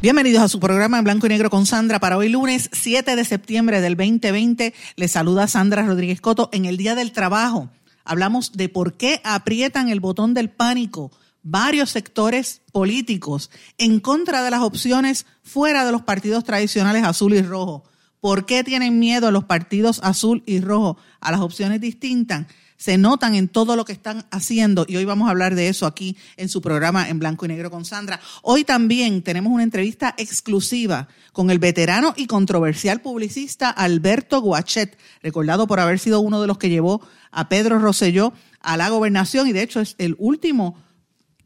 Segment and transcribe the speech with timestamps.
[0.00, 3.24] Bienvenidos a su programa en blanco y negro con Sandra para hoy lunes 7 de
[3.24, 4.72] septiembre del 2020.
[4.94, 7.68] Les saluda Sandra Rodríguez Coto en el Día del Trabajo.
[8.04, 11.10] Hablamos de por qué aprietan el botón del pánico
[11.42, 17.42] varios sectores políticos en contra de las opciones fuera de los partidos tradicionales azul y
[17.42, 17.82] rojo.
[18.20, 22.46] ¿Por qué tienen miedo los partidos azul y rojo a las opciones distintas?
[22.78, 25.84] Se notan en todo lo que están haciendo y hoy vamos a hablar de eso
[25.84, 28.20] aquí en su programa en blanco y negro con Sandra.
[28.42, 35.66] Hoy también tenemos una entrevista exclusiva con el veterano y controversial publicista Alberto Guachet, recordado
[35.66, 39.52] por haber sido uno de los que llevó a Pedro Rosselló a la gobernación y
[39.52, 40.80] de hecho es el último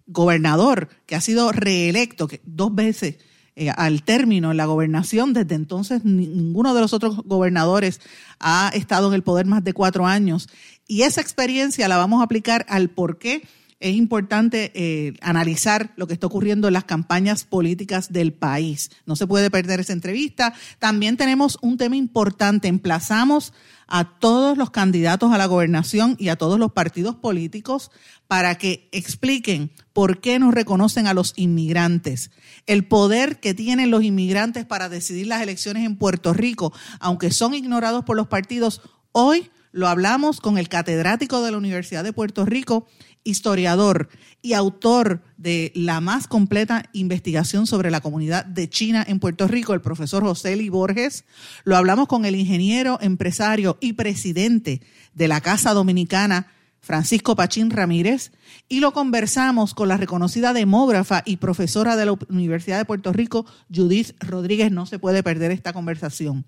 [0.07, 3.17] gobernador que ha sido reelecto dos veces
[3.55, 5.33] eh, al término en la gobernación.
[5.35, 8.01] Desde entonces ninguno de los otros gobernadores
[8.41, 10.49] ha estado en el poder más de cuatro años.
[10.89, 13.43] Y esa experiencia la vamos a aplicar al por qué
[13.83, 18.91] es importante eh, analizar lo que está ocurriendo en las campañas políticas del país.
[19.07, 20.55] No se puede perder esa entrevista.
[20.79, 22.69] También tenemos un tema importante.
[22.69, 23.53] Emplazamos
[23.89, 27.91] a todos los candidatos a la gobernación y a todos los partidos políticos
[28.27, 32.31] para que expliquen por qué no reconocen a los inmigrantes,
[32.67, 37.53] el poder que tienen los inmigrantes para decidir las elecciones en Puerto Rico, aunque son
[37.53, 38.81] ignorados por los partidos.
[39.11, 42.87] Hoy lo hablamos con el catedrático de la Universidad de Puerto Rico,
[43.25, 44.09] historiador
[44.43, 49.75] y autor de la más completa investigación sobre la comunidad de China en Puerto Rico,
[49.75, 51.25] el profesor José Li Borges.
[51.65, 54.83] Lo hablamos con el ingeniero, empresario y presidente
[55.15, 56.49] de la Casa Dominicana,
[56.81, 58.33] Francisco Pachín Ramírez,
[58.69, 63.47] y lo conversamos con la reconocida demógrafa y profesora de la Universidad de Puerto Rico,
[63.73, 64.73] Judith Rodríguez.
[64.73, 66.45] No se puede perder esta conversación.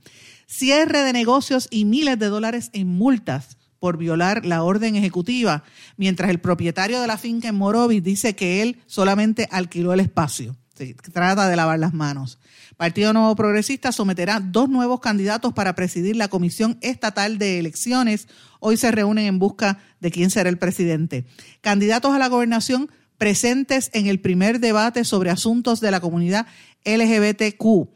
[0.46, 5.62] Cierre de negocios y miles de dólares en multas por violar la orden ejecutiva,
[5.98, 10.56] mientras el propietario de la finca en Morovis dice que él solamente alquiló el espacio.
[10.74, 12.38] Se trata de lavar las manos.
[12.78, 18.26] Partido Nuevo Progresista someterá dos nuevos candidatos para presidir la Comisión Estatal de Elecciones.
[18.58, 21.26] Hoy se reúnen en busca de quién será el presidente.
[21.60, 26.46] Candidatos a la gobernación presentes en el primer debate sobre asuntos de la comunidad
[26.86, 27.90] LGBTQ.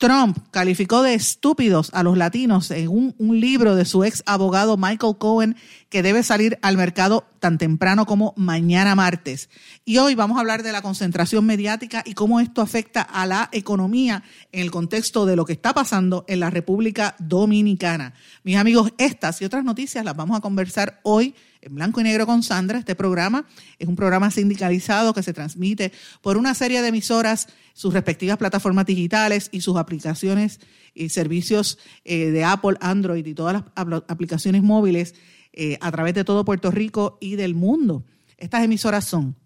[0.00, 5.18] Trump calificó de estúpidos a los latinos en un, libro de su ex abogado Michael
[5.18, 5.56] Cohen
[5.90, 9.50] que debe salir al mercado tan temprano como mañana martes.
[9.84, 13.50] Y hoy vamos a hablar de la concentración mediática y cómo esto afecta a la
[13.52, 14.22] economía
[14.52, 18.14] en el contexto de lo que está pasando en la República Dominicana.
[18.42, 22.26] Mis amigos, estas y otras noticias las vamos a conversar hoy en blanco y negro
[22.26, 22.78] con Sandra.
[22.78, 23.46] Este programa
[23.78, 28.86] es un programa sindicalizado que se transmite por una serie de emisoras, sus respectivas plataformas
[28.86, 30.60] digitales y sus aplicaciones
[30.94, 35.14] y servicios eh, de Apple, Android y todas las aplicaciones móviles
[35.52, 38.04] eh, a través de todo Puerto Rico y del mundo.
[38.36, 39.36] Estas emisoras son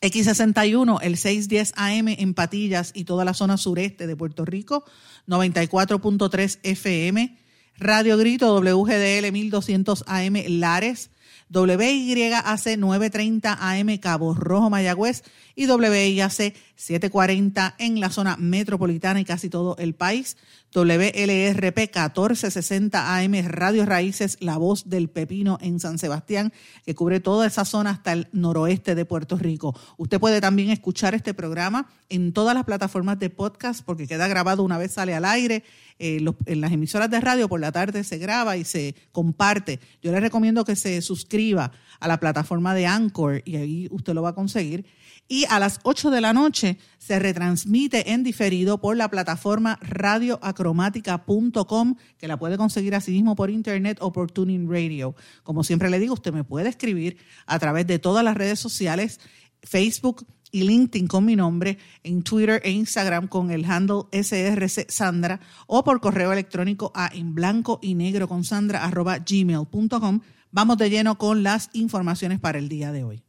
[0.00, 4.84] X61, el 610 AM en Patillas y toda la zona sureste de Puerto Rico,
[5.26, 7.38] 94.3 FM,
[7.78, 11.10] Radio Grito WGDL 1200 AM Lares,
[11.52, 15.22] WYAC 930 AM Cabo Rojo Mayagüez
[15.54, 20.36] y WIAC 740 en la zona metropolitana y casi todo el país.
[20.74, 26.52] WLRP 1460 AM Radio Raíces, La Voz del Pepino en San Sebastián,
[26.84, 29.78] que cubre toda esa zona hasta el noroeste de Puerto Rico.
[29.96, 34.62] Usted puede también escuchar este programa en todas las plataformas de podcast porque queda grabado
[34.64, 35.64] una vez sale al aire.
[35.98, 39.80] Eh, en las emisoras de radio por la tarde se graba y se comparte.
[40.02, 44.22] Yo le recomiendo que se suscriba a la plataforma de Anchor y ahí usted lo
[44.22, 44.84] va a conseguir
[45.28, 51.96] y a las 8 de la noche se retransmite en diferido por la plataforma radioacromática.com,
[52.16, 55.16] que la puede conseguir así mismo por internet o por Tuning Radio.
[55.42, 57.16] Como siempre le digo, usted me puede escribir
[57.46, 59.18] a través de todas las redes sociales,
[59.62, 60.24] Facebook
[60.56, 65.84] y LinkedIn con mi nombre, en Twitter e Instagram con el handle SRC Sandra o
[65.84, 70.20] por correo electrónico a en blanco y negro con Sandra gmail.com.
[70.50, 73.22] Vamos de lleno con las informaciones para el día de hoy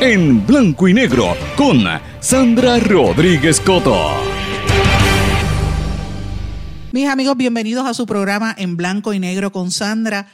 [0.00, 1.84] en blanco y negro con
[2.20, 4.14] Sandra Rodríguez Coto.
[6.92, 10.26] Mis amigos, bienvenidos a su programa en blanco y negro con Sandra.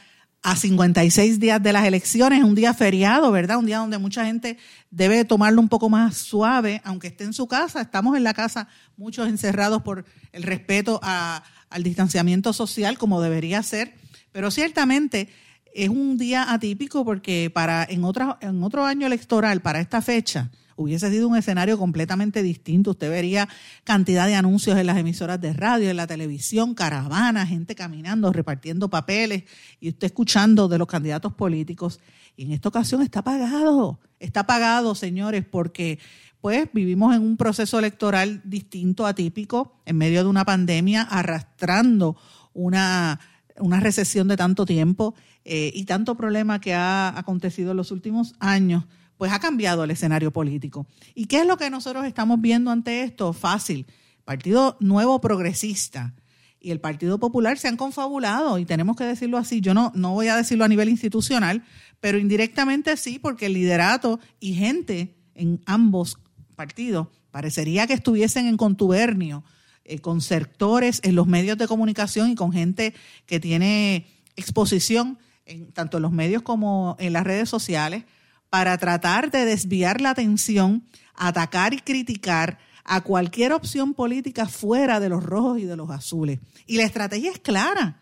[0.47, 3.57] A 56 días de las elecciones, un día feriado, ¿verdad?
[3.57, 4.59] Un día donde mucha gente
[4.93, 7.81] debe tomarlo un poco más suave, aunque esté en su casa.
[7.81, 13.95] Estamos en la casa, muchos encerrados por el respeto al distanciamiento social, como debería ser.
[14.31, 15.31] Pero ciertamente
[15.75, 20.53] es un día atípico porque para en, otra, en otro año electoral, para esta fecha,
[20.77, 22.93] hubiese sido un escenario completamente distinto.
[22.93, 23.49] Usted vería
[23.85, 28.89] cantidad de anuncios en las emisoras de radio, en la televisión, caravanas, gente caminando, repartiendo
[28.89, 29.45] papeles
[29.81, 32.01] y usted escuchando de los candidatos políticos.
[32.37, 35.99] Y en esta ocasión está pagado, está pagado, señores, porque
[36.41, 42.17] pues vivimos en un proceso electoral distinto, atípico, en medio de una pandemia, arrastrando
[42.53, 43.19] una,
[43.59, 45.15] una recesión de tanto tiempo
[45.45, 48.85] eh, y tanto problema que ha acontecido en los últimos años
[49.17, 50.87] pues ha cambiado el escenario político.
[51.15, 53.33] ¿Y qué es lo que nosotros estamos viendo ante esto?
[53.33, 53.87] Fácil.
[54.25, 56.15] Partido Nuevo Progresista
[56.61, 59.61] y el Partido Popular se han confabulado, y tenemos que decirlo así.
[59.61, 61.63] Yo no, no voy a decirlo a nivel institucional,
[62.01, 66.19] pero indirectamente sí, porque el liderato y gente en ambos
[66.57, 69.45] partidos parecería que estuviesen en contubernio
[69.85, 72.95] eh, con sectores en los medios de comunicación y con gente
[73.27, 78.05] que tiene exposición en, tanto en los medios como en las redes sociales
[78.51, 80.85] para tratar de desviar la atención,
[81.15, 86.39] atacar y criticar a cualquier opción política fuera de los rojos y de los azules.
[86.67, 88.01] Y la estrategia es clara,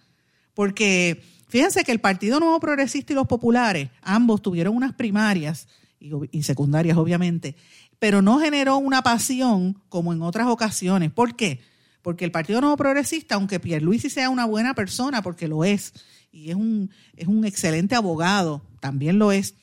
[0.53, 5.67] porque fíjense que el Partido Nuevo Progresista y los populares, ambos tuvieron unas primarias
[5.99, 7.57] y, secundarias, obviamente,
[7.99, 11.11] pero no generó una pasión como en otras ocasiones.
[11.11, 11.61] ¿Por qué?
[12.03, 15.95] Porque el Partido Nuevo Progresista, aunque Pierluisi sea una buena persona, porque lo es,
[16.31, 19.55] y es un, es un excelente abogado, también lo es,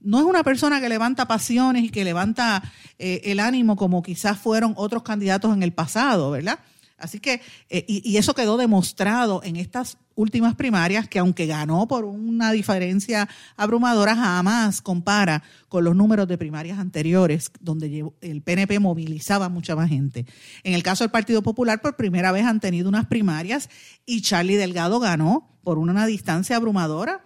[0.00, 2.62] no es una persona que levanta pasiones y que levanta
[2.98, 6.58] eh, el ánimo como quizás fueron otros candidatos en el pasado, ¿verdad?
[7.00, 12.04] Así que, eh, y, eso quedó demostrado en estas últimas primarias, que aunque ganó por
[12.04, 13.26] una diferencia
[13.56, 19.88] abrumadora, jamás compara con los números de primarias anteriores, donde el PNP movilizaba mucha más
[19.88, 20.26] gente.
[20.62, 23.70] En el caso del Partido Popular, por primera vez han tenido unas primarias
[24.04, 27.24] y Charlie Delgado ganó por una distancia abrumadora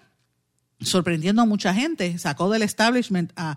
[0.84, 3.56] sorprendiendo a mucha gente, sacó del establishment a,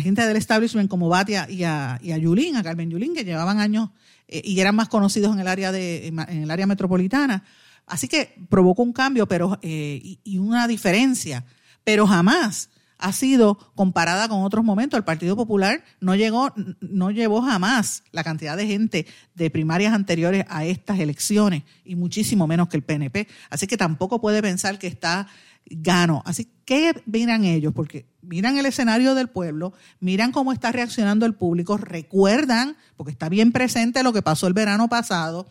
[0.00, 3.60] gente del establishment como Batia y a, y a Yulín, a Carmen Yulín, que llevaban
[3.60, 3.90] años
[4.26, 7.44] eh, y eran más conocidos en el área de en el área metropolitana.
[7.88, 11.44] Así que provocó un cambio pero eh, y, una diferencia,
[11.84, 14.98] pero jamás ha sido comparada con otros momentos.
[14.98, 20.44] El Partido Popular no llegó, no llevó jamás la cantidad de gente de primarias anteriores
[20.48, 23.28] a estas elecciones y muchísimo menos que el PNP.
[23.50, 25.28] Así que tampoco puede pensar que está
[25.70, 26.22] gano.
[26.24, 31.34] Así que miran ellos, porque miran el escenario del pueblo, miran cómo está reaccionando el
[31.34, 35.50] público, recuerdan, porque está bien presente lo que pasó el verano pasado,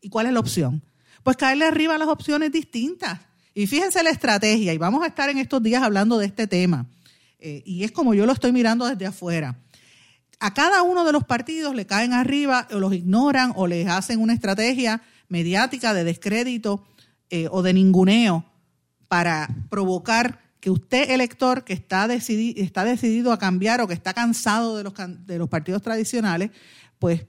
[0.00, 0.82] ¿y cuál es la opción?
[1.22, 3.20] Pues caerle arriba a las opciones distintas.
[3.54, 6.86] Y fíjense la estrategia, y vamos a estar en estos días hablando de este tema,
[7.38, 9.58] eh, y es como yo lo estoy mirando desde afuera.
[10.38, 14.20] A cada uno de los partidos le caen arriba o los ignoran o les hacen
[14.20, 16.84] una estrategia mediática de descrédito
[17.30, 18.44] eh, o de ninguneo
[19.08, 24.12] para provocar que usted, elector, que está, decidido, está decidido a cambiar o que está
[24.14, 24.94] cansado de los,
[25.26, 26.50] de los partidos tradicionales,
[26.98, 27.26] pues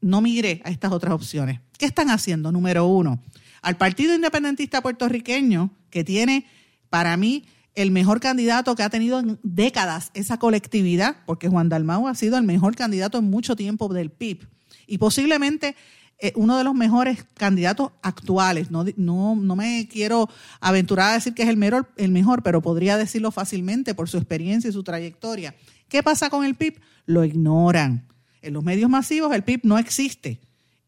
[0.00, 1.60] no mire a estas otras opciones.
[1.78, 2.50] ¿Qué están haciendo?
[2.50, 3.22] Número uno,
[3.62, 6.46] al Partido Independentista Puertorriqueño, que tiene
[6.90, 12.08] para mí el mejor candidato que ha tenido en décadas esa colectividad, porque Juan Dalmau
[12.08, 14.48] ha sido el mejor candidato en mucho tiempo del PIB.
[14.86, 15.76] Y posiblemente
[16.20, 18.70] eh, uno de los mejores candidatos actuales.
[18.70, 20.28] No, no, no me quiero
[20.60, 24.16] aventurar a decir que es el mejor, el mejor, pero podría decirlo fácilmente por su
[24.16, 25.54] experiencia y su trayectoria.
[25.88, 26.80] ¿Qué pasa con el PIB?
[27.06, 28.08] Lo ignoran.
[28.42, 30.40] En los medios masivos el PIB no existe.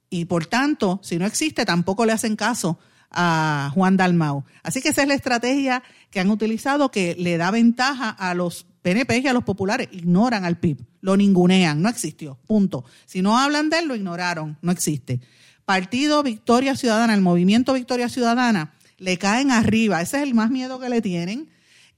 [0.08, 2.78] Y por tanto, si no existe, tampoco le hacen caso
[3.10, 4.44] a Juan Dalmau.
[4.64, 8.66] Así que esa es la estrategia que han utilizado que le da ventaja a los
[8.82, 12.84] PNP y a los populares ignoran al PIB, lo ningunean, no existió, punto.
[13.06, 15.20] Si no hablan de él, lo ignoraron, no existe.
[15.64, 20.80] Partido Victoria Ciudadana, el movimiento Victoria Ciudadana, le caen arriba, ese es el más miedo
[20.80, 21.48] que le tienen,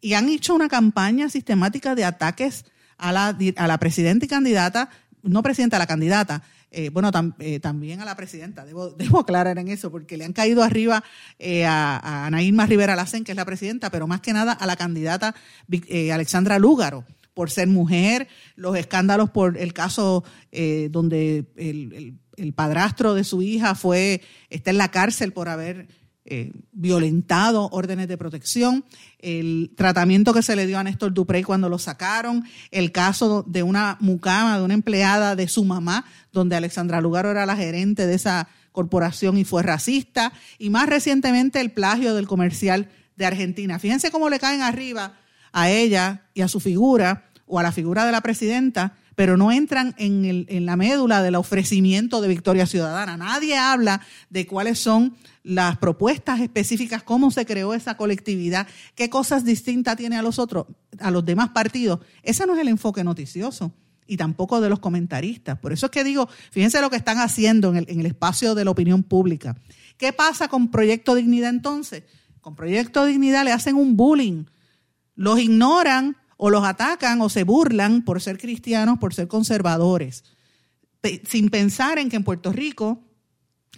[0.01, 2.65] y han hecho una campaña sistemática de ataques
[2.99, 4.91] a la, a la presidenta y candidata,
[5.23, 6.43] no presidenta, a la candidata,
[6.73, 10.33] eh, bueno, eh, también a la presidenta, debo, debo, aclarar en eso, porque le han
[10.33, 11.05] caído arriba
[11.39, 14.77] eh, a, a Rivera Lacen, que es la presidenta, pero más que nada a la
[14.77, 15.35] candidata
[16.13, 20.25] Alexandra Lúgaro, por ser mujer, los escándalos por el caso
[20.91, 25.89] donde el, el, padrastro de su hija fue, está en la cárcel por haber
[26.25, 28.85] eh, violentado órdenes de protección,
[29.19, 33.65] el tratamiento que se le dio a Néstor Duprey cuando lo sacaron, el caso de
[33.65, 38.15] una mucama, de una empleada de su mamá, donde Alexandra Lugaro era la gerente de
[38.15, 43.79] esa corporación y fue racista, y más recientemente el plagio del comercial de Argentina.
[43.79, 45.15] Fíjense cómo le caen arriba
[45.53, 49.53] a ella y a su figura o a la figura de la presidenta, pero no
[49.53, 53.17] entran en, el, en la médula del ofrecimiento de Victoria Ciudadana.
[53.17, 54.01] Nadie habla
[54.31, 60.17] de cuáles son las propuestas específicas, cómo se creó esa colectividad, qué cosas distintas tiene
[60.17, 60.67] a los otros,
[60.99, 62.01] a los demás partidos.
[62.23, 63.73] Ese no es el enfoque noticioso
[64.07, 65.59] y tampoco de los comentaristas.
[65.59, 68.55] Por eso es que digo, fíjense lo que están haciendo en el, en el espacio
[68.55, 69.57] de la opinión pública.
[69.97, 72.05] ¿Qué pasa con Proyecto Dignidad entonces?
[72.41, 74.45] Con Proyecto Dignidad le hacen un bullying,
[75.15, 80.25] los ignoran o los atacan o se burlan por ser cristianos, por ser conservadores,
[81.25, 83.05] sin pensar en que en Puerto Rico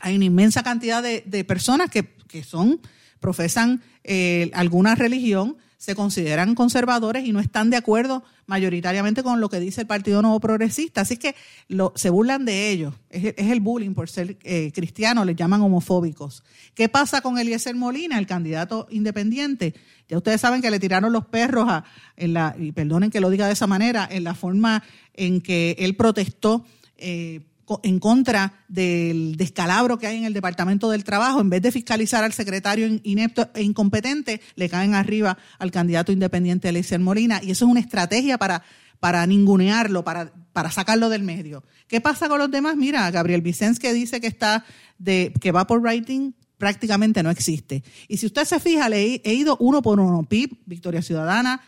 [0.00, 2.80] hay una inmensa cantidad de, personas que, son,
[3.21, 9.49] profesan eh, alguna religión, se consideran conservadores y no están de acuerdo mayoritariamente con lo
[9.49, 11.02] que dice el Partido Nuevo Progresista.
[11.02, 11.35] Así que
[11.95, 12.95] se burlan de ellos.
[13.11, 16.43] Es, el bullying por ser eh, cristianos, les llaman homofóbicos.
[16.75, 19.75] ¿Qué pasa con Eliezer Molina, el candidato independiente?
[20.09, 21.85] Ya ustedes saben que le tiraron los perros a,
[22.16, 24.83] en la, y perdonen que lo diga de esa manera, en la forma
[25.14, 26.64] en que él protestó.
[26.97, 27.40] Eh,
[27.83, 32.25] en contra del descalabro que hay en el Departamento del Trabajo, en vez de fiscalizar
[32.25, 37.40] al secretario inepto e incompetente, le caen arriba al candidato independiente Eliezer Molina.
[37.42, 38.62] Y eso es una estrategia para,
[39.00, 41.64] para ningunearlo, para, para sacarlo del medio.
[41.88, 42.76] ¿Qué pasa con los demás?
[42.76, 44.64] Mira, Gabriel Vicens que dice que está
[44.99, 47.83] de, que va por writing, prácticamente no existe.
[48.09, 50.23] Y si usted se fija, le he, ido uno por uno.
[50.23, 51.61] PIB, Victoria Ciudadana,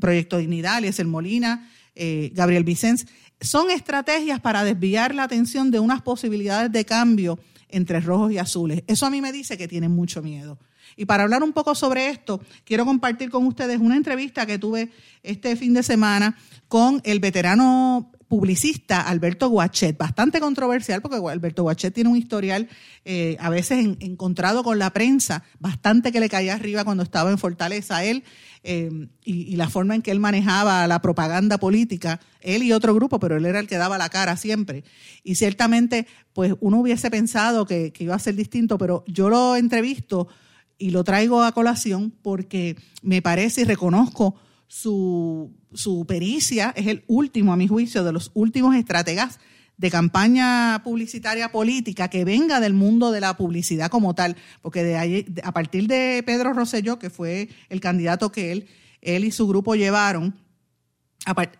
[0.00, 3.06] Proyecto Dignidad, Eliezer Molina, eh, Gabriel Vicens
[3.40, 7.38] son estrategias para desviar la atención de unas posibilidades de cambio
[7.68, 8.82] entre rojos y azules.
[8.86, 10.58] Eso a mí me dice que tienen mucho miedo.
[10.96, 14.90] Y para hablar un poco sobre esto, quiero compartir con ustedes una entrevista que tuve
[15.22, 16.36] este fin de semana
[16.68, 22.68] con el veterano publicista Alberto Guachet, bastante controversial porque Alberto Guachet tiene un historial
[23.04, 27.38] eh, a veces encontrado con la prensa, bastante que le caía arriba cuando estaba en
[27.38, 28.24] Fortaleza él
[28.64, 33.18] eh, y, la forma en que él manejaba la propaganda política, él y otro grupo,
[33.18, 34.84] pero él era el que daba la cara siempre.
[35.24, 39.56] Y ciertamente, pues uno hubiese pensado que, que iba a ser distinto, pero yo lo
[39.56, 40.28] entrevisto
[40.76, 47.04] y lo traigo a colación porque me parece y reconozco su, su pericia, es el
[47.06, 49.38] último, a mi juicio, de los últimos estrategas
[49.76, 54.96] de campaña publicitaria política que venga del mundo de la publicidad como tal, porque de
[54.96, 58.66] ahí, a partir de Pedro Rosselló, que fue el candidato que él,
[59.00, 60.34] él y su grupo llevaron,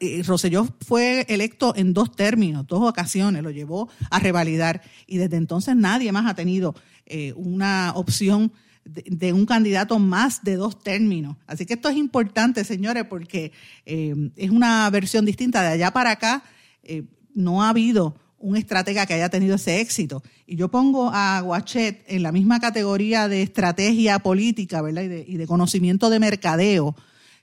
[0.01, 5.37] eh, Rosselló fue electo en dos términos, dos ocasiones, lo llevó a revalidar y desde
[5.37, 6.75] entonces nadie más ha tenido
[7.07, 8.53] eh, una opción
[8.89, 11.37] de, un candidato más de dos términos.
[11.47, 13.53] Así que esto es importante, señores, porque
[13.87, 15.63] eh, es una versión distinta.
[15.63, 16.43] De allá para acá
[16.83, 17.05] eh,
[17.35, 20.23] no ha habido un estratega que haya tenido ese éxito.
[20.47, 25.03] Y yo pongo a Guachet en la misma categoría de estrategia política, ¿verdad?
[25.03, 26.95] Y de, y de conocimiento de mercadeo,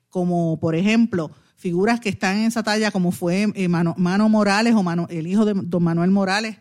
[0.09, 1.31] como por ejemplo
[1.65, 3.95] figuras que están en esa talla, como fue eh, Mano,
[4.29, 6.57] Morales o Mano, el hijo de don Manuel Morales,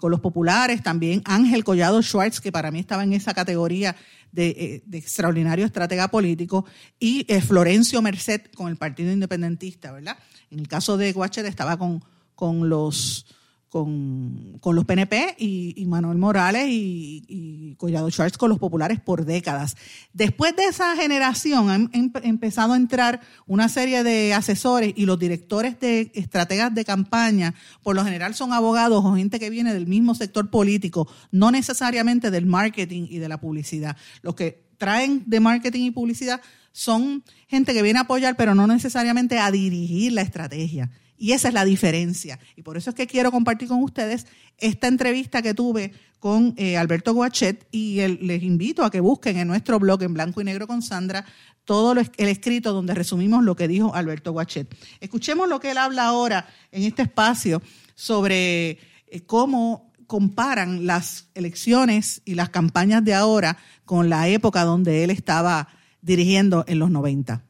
[0.00, 3.94] con los populares, también Ángel Collado Schwartz, que para mí estaba en esa categoría
[4.36, 6.64] eh, de, extraordinario estratega político,
[6.98, 10.18] y eh, Florencio Merced con el Partido Independentista, ¿verdad?
[10.50, 13.26] En el caso de Guachet estaba con, con los
[13.68, 19.76] con, los PNP y, Manuel Morales y, Collado Schwartz con los populares por décadas.
[20.12, 25.78] Después de esa generación han empezado a entrar una serie de asesores y los directores
[25.80, 30.14] de estrategas de campaña, por lo general son abogados o gente que viene del mismo
[30.14, 33.96] sector político, no necesariamente del marketing y de la publicidad.
[34.22, 36.40] Los que traen de marketing y publicidad
[36.72, 40.90] son gente que viene a apoyar, pero no necesariamente a dirigir la estrategia.
[41.18, 42.38] Y esa es la diferencia.
[42.56, 46.76] Y por eso es que quiero compartir con ustedes esta entrevista que tuve con eh,
[46.76, 50.66] Alberto Guachet y les invito a que busquen en nuestro blog en blanco y negro
[50.66, 51.24] con Sandra
[51.64, 54.74] todo el escrito donde resumimos lo que dijo Alberto Guachet.
[55.00, 57.60] Escuchemos lo que él habla ahora en este espacio
[57.94, 65.04] sobre eh, cómo comparan las elecciones y las campañas de ahora con la época donde
[65.04, 65.68] él estaba
[66.00, 67.44] dirigiendo en los 90.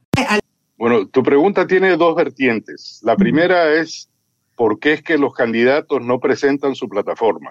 [0.78, 3.00] Bueno, tu pregunta tiene dos vertientes.
[3.02, 4.08] La primera es
[4.54, 7.50] por qué es que los candidatos no presentan su plataforma.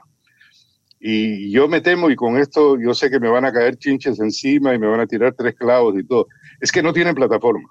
[0.99, 4.19] Y yo me temo, y con esto yo sé que me van a caer chinches
[4.19, 6.27] encima y me van a tirar tres clavos y todo,
[6.61, 7.69] es que no tienen plataforma.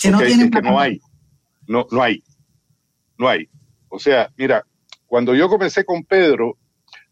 [0.00, 1.00] Que no tienen que no hay.
[1.66, 2.22] No, no hay.
[3.18, 3.48] No hay.
[3.88, 4.64] O sea, mira,
[5.06, 6.56] cuando yo comencé con Pedro,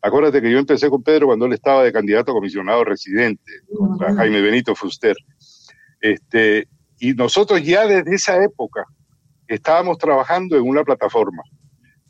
[0.01, 4.15] acuérdate que yo empecé con Pedro cuando él estaba de candidato a comisionado residente, contra
[4.15, 5.17] Jaime Benito Fuster.
[6.01, 8.85] Este, y nosotros ya desde esa época
[9.49, 11.43] estábamos trabajando en una plataforma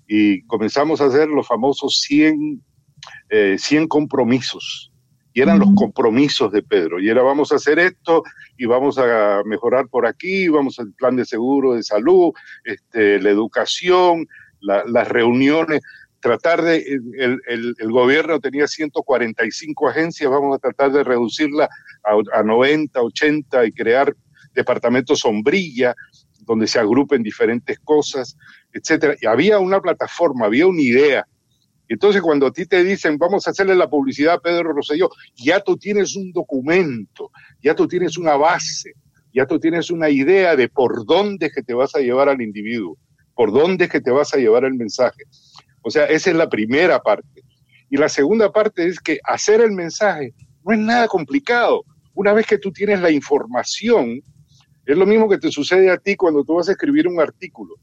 [0.07, 2.63] y comenzamos a hacer los famosos 100,
[3.59, 4.93] 100 eh, compromisos.
[5.35, 6.99] y eran los compromisos de Pedro.
[6.99, 8.23] Y era vamos a hacer esto
[8.57, 12.33] y vamos a mejorar por aquí, vamos al plan de seguro de salud,
[12.65, 14.27] este, la educación,
[14.61, 15.83] las reuniones,
[16.21, 16.79] tratar de,
[17.19, 21.69] el, el, gobierno tenía 145 agencias, vamos a tratar de reducirla
[22.03, 24.15] a, a 90, 80 y crear
[24.57, 25.95] departamentos sombrilla
[26.41, 28.37] donde se agrupen diferentes cosas,
[28.73, 29.15] etcétera.
[29.21, 31.27] Y había una plataforma, había una idea
[31.89, 35.61] entonces, cuando a ti te dicen, vamos a hacerle la publicidad a Pedro Rosselló, ya
[35.61, 37.31] tú tienes un documento,
[37.63, 38.95] ya tú tienes una base,
[39.33, 42.99] ya tú tienes una idea de por dónde que te vas a llevar al individuo,
[43.35, 45.25] por dónde que te vas a llevar el mensaje.
[45.83, 47.43] O sea, esa es la primera parte.
[47.89, 50.35] Y la segunda parte es que hacer el mensaje
[50.65, 51.85] no es nada complicado.
[52.15, 54.21] Una vez que tú tienes la información,
[54.87, 57.75] es lo mismo que te sucede a ti cuando tú vas a escribir un artículo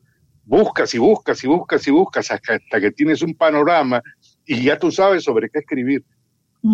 [0.46, 4.02] buscas y buscas y buscas y buscas hasta, que tienes un panorama
[4.46, 6.04] y ya tú sabes sobre qué escribir.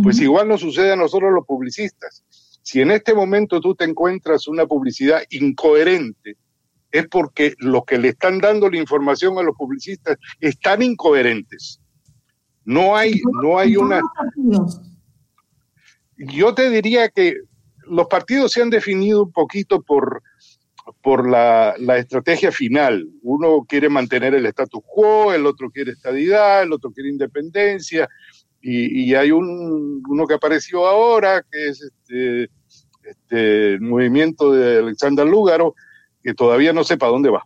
[0.04, 2.24] Pues igual nos sucede a nosotros los publicistas.
[2.62, 6.38] Si en este momento tú te encuentras una publicidad incoherente,
[6.92, 11.82] es porque los que le están dando la información a los publicistas están incoherentes.
[12.66, 14.00] No hay, no hay una.
[16.18, 17.36] Yo te diría que
[17.90, 20.22] los partidos se han definido un poquito por,
[21.02, 23.08] por la, estrategia final.
[23.22, 28.08] Uno quiere mantener el status quo, el otro quiere estadidad, el otro quiere independencia,
[28.62, 32.50] y, hay un, uno que apareció ahora, que es este,
[33.04, 35.76] este movimiento de Alexander Lúgaro,
[36.22, 37.46] que todavía no sé para dónde va.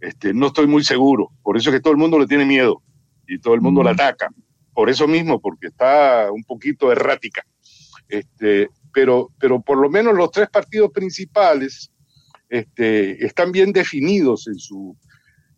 [0.00, 2.82] Este, no estoy muy seguro, por eso es que todo el mundo le tiene miedo
[3.26, 4.30] y todo el mundo la ataca.
[4.72, 7.44] Por eso mismo, porque está un poquito errática.
[8.08, 11.90] Este, pero, pero por lo menos los tres partidos principales,
[12.48, 14.96] este, están bien definidos en su,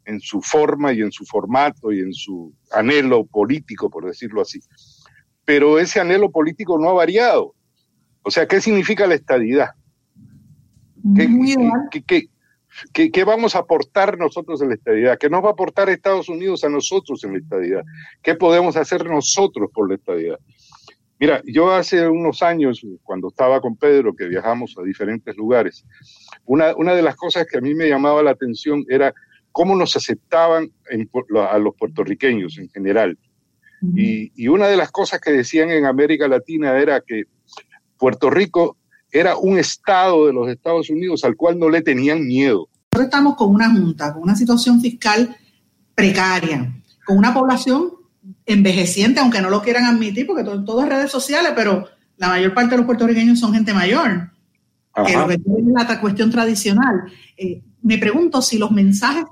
[0.06, 4.60] en su forma y en su formato y en su anhelo político, por decirlo así.
[5.44, 7.54] Pero ese anhelo político no ha variado.
[8.22, 9.70] O sea, ¿qué significa la estadidad?
[12.92, 15.18] ¿Qué, qué, vamos a aportar nosotros en la estadidad?
[15.18, 17.84] ¿Qué nos va a aportar Estados Unidos a nosotros en la estadidad?
[18.22, 20.38] ¿Qué podemos hacer nosotros por la estadidad?
[21.18, 25.84] Mira, yo hace unos años, cuando estaba con Pedro, que viajamos a diferentes lugares,
[26.44, 29.14] una, una de las cosas que a mí me llamaba la atención era
[29.50, 30.70] cómo nos aceptaban
[31.50, 33.18] a los puertorriqueños en general.
[33.94, 37.24] y, y, una de las cosas que decían en América Latina era que
[37.98, 38.76] Puerto Rico
[39.10, 42.68] era un estado de los Estados Unidos al cual no le tenían miedo.
[42.92, 45.34] Nosotros estamos con una junta, con una situación fiscal
[45.94, 46.74] precaria,
[47.06, 47.92] con una población
[48.46, 52.54] envejeciente, aunque no lo quieran admitir, porque todo, todo es redes sociales, pero la mayor
[52.54, 54.30] parte de los puertorriqueños son gente mayor,
[55.04, 57.04] que lo que es la cuestión tradicional.
[57.36, 59.24] Eh, me pregunto si los mensajes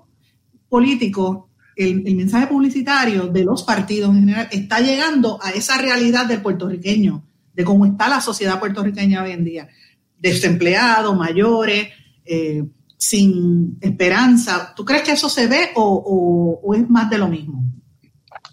[0.68, 1.44] políticos,
[1.76, 7.24] el, mensaje publicitario de los partidos en general está llegando a esa realidad del puertorriqueño,
[7.54, 9.68] de cómo está la sociedad puertorriqueña hoy en día,
[10.18, 11.88] desempleados, mayores,
[12.24, 12.64] eh,
[12.96, 14.72] sin esperanza.
[14.74, 17.64] ¿Tú crees que eso se ve o es más de lo mismo?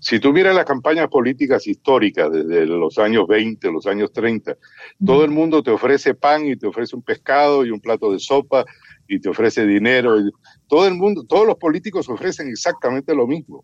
[0.02, 4.58] Si tú miras las campañas políticas históricas desde los años 20, los años 30,
[5.06, 8.18] todo el mundo te ofrece pan y te ofrece un pescado y un plato de
[8.18, 8.66] sopa
[9.08, 10.16] y te ofrece dinero.
[10.68, 13.64] todo el mundo, todos los políticos ofrecen exactamente lo mismo,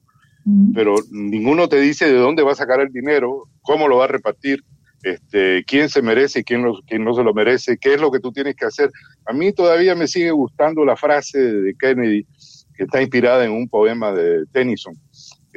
[0.76, 4.10] pero ninguno te dice de dónde va a sacar el dinero, cómo lo va a
[4.10, 4.64] repartir,
[5.02, 8.20] este, quién se merece y quién quién no se lo merece, qué es lo que
[8.20, 8.92] tú tienes que hacer.
[9.26, 12.28] A mí todavía me sigue gustando la frase de Kennedy,
[12.76, 14.94] que está inspirada en un poema de Tennyson,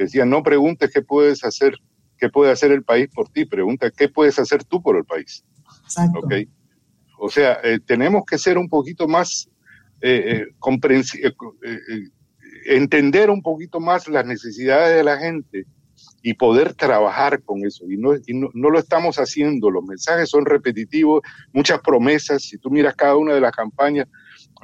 [0.03, 1.75] decía, no preguntes qué puedes hacer,
[2.17, 5.43] qué puede hacer el país por ti, pregunta qué puedes hacer tú por el país.
[5.83, 6.21] Exacto.
[7.19, 9.47] O sea, eh, tenemos que ser un poquito más
[10.01, 12.09] eh, eh,
[12.65, 15.65] entender un poquito más las necesidades de la gente
[16.23, 17.85] y poder trabajar con eso.
[17.89, 19.69] Y, no, y no, no, lo estamos haciendo.
[19.69, 21.21] Los mensajes son repetitivos,
[21.53, 22.43] muchas promesas.
[22.43, 24.07] Si tú miras cada una de las campañas,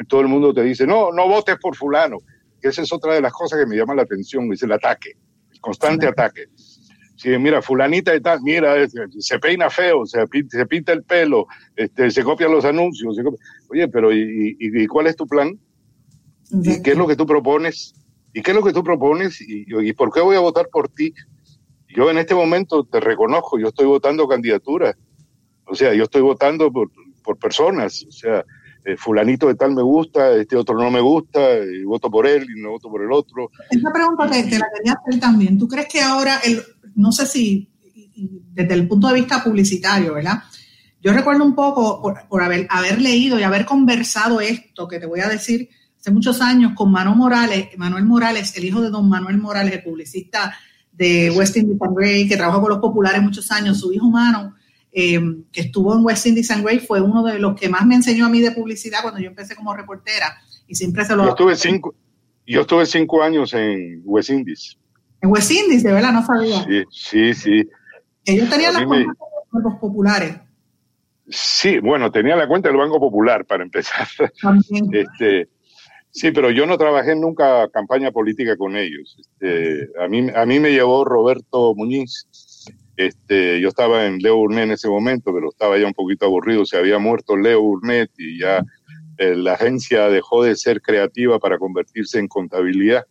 [0.08, 2.18] todo el mundo te dice, no, no votes por fulano.
[2.62, 5.16] Esa es otra de las cosas que me llama la atención, es el ataque
[5.62, 6.48] constante ataque.
[7.16, 8.76] Si mira, fulanita y tal, mira,
[9.20, 13.18] se peina feo, se pinta, se pinta el pelo, este, se copian los anuncios.
[13.70, 15.60] Oye, pero ¿y, cuál es tu plan?
[16.52, 17.96] ¿Y qué es lo que tú propones?
[18.34, 19.42] ¿Y qué es lo que tú propones?
[19.42, 21.14] ¿Y, ¿Y por qué voy a votar por ti?
[21.90, 24.96] Yo en este momento te reconozco, yo estoy votando candidatura.
[25.66, 26.92] O sea, yo estoy votando por,
[27.24, 28.06] por personas.
[28.08, 28.46] O sea,
[28.88, 32.48] eh, fulanito de tal me gusta, este otro no me gusta, y voto por él
[32.50, 33.52] y no voto por el otro.
[33.70, 35.58] Esa pregunta te, la quería hacer también.
[35.58, 36.64] ¿Tú crees que ahora, el,
[36.96, 37.70] no sé si
[38.16, 40.42] desde el punto de vista publicitario, ¿verdad?
[41.02, 45.20] Yo recuerdo un poco por, haber, haber leído y haber conversado esto que te voy
[45.20, 45.68] a decir
[46.00, 49.84] hace muchos años con Manuel Morales, Manuel Morales, el hijo de don Manuel Morales, el
[49.84, 50.58] publicista
[50.94, 54.56] de West Indies and que trabajó con los populares muchos años, su hijo Mano
[54.92, 55.20] eh,
[55.52, 58.26] que estuvo en West Indies and Gray, fue uno de los que más me enseñó
[58.26, 61.24] a mí de publicidad cuando yo empecé como reportera y siempre se lo...
[61.24, 61.96] Yo estuve cinco,
[62.46, 64.78] yo estuve cinco años en West Indies.
[65.22, 66.64] En West Indies, de verdad, no sabía.
[66.64, 67.70] Sí, sí, sí.
[68.26, 69.06] Ellos tenían las me...
[69.06, 70.38] los populares.
[71.30, 74.08] Sí, bueno, tenía la cuenta del Banco Popular para empezar.
[74.94, 75.50] Este,
[76.10, 79.18] sí, pero yo no trabajé nunca campaña política con ellos.
[79.20, 82.28] Este, a, mí, a mí me llevó Roberto Muñiz.
[82.98, 86.66] Este, yo estaba en Leo Burnett en ese momento, pero estaba ya un poquito aburrido.
[86.66, 88.64] Se había muerto Leo Burnett y ya
[89.20, 93.06] eh, la agencia dejó de ser creativa para convertirse en contabilidad.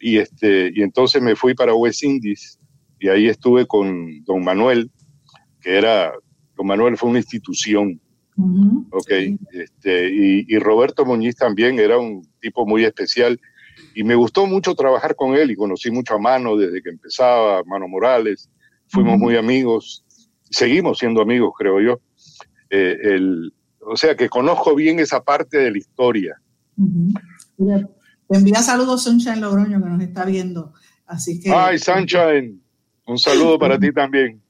[0.00, 2.58] Y, este, y entonces me fui para West Indies
[2.98, 4.90] y ahí estuve con don Manuel,
[5.60, 6.12] que era
[6.56, 8.00] Don Manuel fue una institución.
[8.90, 9.10] ok,
[9.52, 13.40] este, y, Roberto Muñiz también era un tipo muy especial
[13.94, 17.62] y me gustó mucho trabajar con él y conocí mucho a Mano desde que empezaba,
[17.64, 18.50] Mano Morales,
[18.88, 20.04] fuimos muy amigos,
[20.50, 22.00] seguimos siendo amigos, creo yo.
[22.70, 26.40] Eh, el, o sea que conozco bien esa parte de la historia.
[27.56, 30.72] Te envía saludos Sunshine Logroño que nos está viendo.
[31.06, 31.50] Así que.
[31.50, 32.60] Ay, Sunshine,
[33.06, 34.42] un saludo para ti también.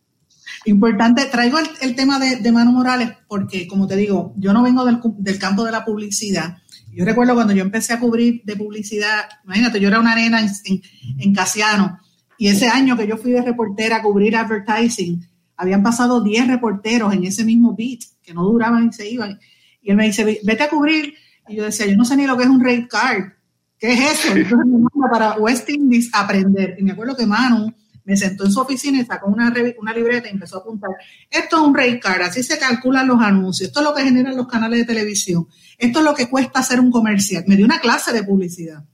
[0.64, 4.85] Importante, traigo el, tema de, de, Manu Morales porque, como te digo, yo no vengo
[4.85, 6.57] del, del, campo de la publicidad.
[6.92, 10.49] Yo recuerdo cuando yo empecé a cubrir de publicidad, imagínate, yo era una nena en,
[11.18, 11.99] en, Casiano
[12.38, 17.12] y ese año que yo fui de reportera a cubrir advertising, habían pasado 10 reporteros
[17.14, 19.38] en ese mismo beat que no duraban y se iban.
[19.81, 21.14] Y él me dice, vete a cubrir.
[21.49, 23.25] Y yo decía, yo no sé ni lo que es un rate card.
[23.79, 24.35] ¿Qué es eso?
[24.35, 26.77] Entonces me manda para West Indies a aprender.
[26.79, 27.72] Y me acuerdo que Manu
[28.07, 30.90] me sentó en su oficina y sacó una, una libreta y empezó a apuntar.
[31.29, 34.37] Esto es un rate card, así se calculan los anuncios, esto es lo que generan
[34.37, 37.42] los canales de televisión, esto es lo que cuesta hacer un comercial.
[37.49, 38.85] Me dio una clase de publicidad.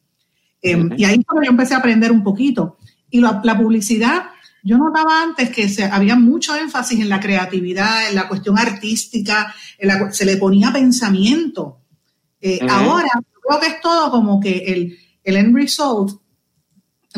[0.63, 2.79] Em, y ahí fue yo empecé a aprender un poquito.
[3.13, 4.25] Y la, publicidad,
[4.65, 9.55] yo notaba antes que se, había mucho énfasis en la creatividad, en la cuestión artística,
[10.11, 11.79] se le ponía pensamiento.
[12.41, 13.11] Eh, ahora
[13.47, 16.21] creo que es todo como que el, el end result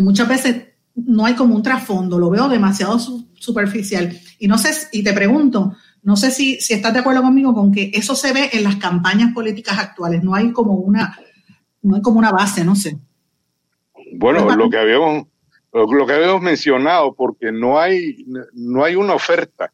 [0.03, 2.99] muchas veces no hay como un trasfondo, lo veo demasiado
[3.35, 4.19] superficial.
[4.39, 7.73] Y no sé, y te pregunto, no sé si, si estás de acuerdo conmigo con
[7.73, 11.19] que eso se ve en las campañas políticas actuales, no hay como una,
[11.83, 12.99] no hay como una base, no sé.
[14.17, 15.27] Bueno, lo que habíamos,
[15.75, 19.73] lo que habíamos mencionado, porque no hay, no hay una oferta.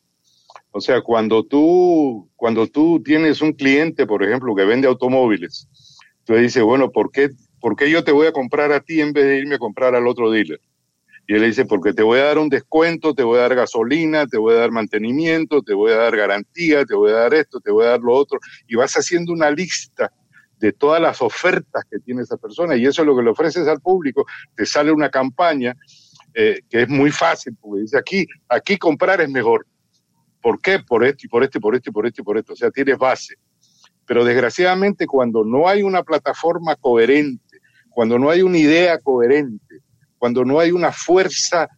[0.73, 5.69] O sea, cuando tú, cuando tú tienes un cliente, por ejemplo, que vende automóviles,
[6.25, 9.13] tú dices, bueno, ¿por qué, ¿por qué yo te voy a comprar a ti en
[9.13, 10.61] vez de irme a comprar al otro dealer?
[11.27, 13.55] Y él le dice, porque te voy a dar un descuento, te voy a dar
[13.55, 17.35] gasolina, te voy a dar mantenimiento, te voy a dar garantía, te voy a dar
[17.35, 18.39] esto, te voy a dar lo otro.
[18.67, 20.13] Y vas haciendo una lista
[20.61, 23.67] de todas las ofertas que tiene esa persona y eso es lo que le ofreces
[23.67, 24.27] al público.
[24.55, 25.75] Te sale una campaña
[26.35, 29.67] eh, que es muy fácil, porque dice aquí, aquí comprar es mejor.
[30.43, 30.79] ¿Por qué?
[30.79, 32.53] Por esto y por esto y por esto y por esto y por esto.
[32.53, 33.35] O sea, tienes base.
[34.05, 39.81] Pero desgraciadamente cuando no hay una plataforma coherente, cuando no hay una idea coherente,
[40.19, 41.69] cuando no hay una fuerza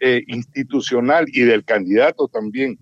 [0.00, 2.78] eh, institucional y del candidato también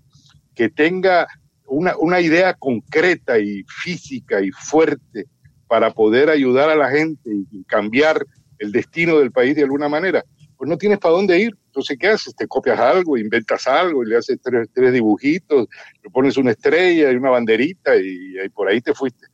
[0.55, 1.27] que tenga
[1.67, 5.27] una, una, idea concreta y física y fuerte
[5.69, 8.27] para poder ayudar a la gente y cambiar
[8.59, 10.25] el destino del país de alguna manera,
[10.57, 11.57] pues no tienes para dónde ir.
[11.67, 12.35] Entonces, ¿qué haces?
[12.35, 15.69] Te copias algo, inventas algo, y le haces tres, dibujitos,
[16.03, 19.27] le pones una estrella y una banderita y, y por ahí te fuiste.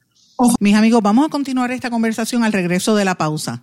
[0.61, 3.62] mis amigos, vamos a continuar esta conversación al regreso de la pausa.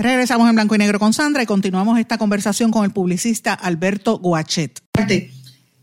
[0.00, 4.16] Regresamos en blanco y negro con Sandra y continuamos esta conversación con el publicista Alberto
[4.16, 4.80] Guachet.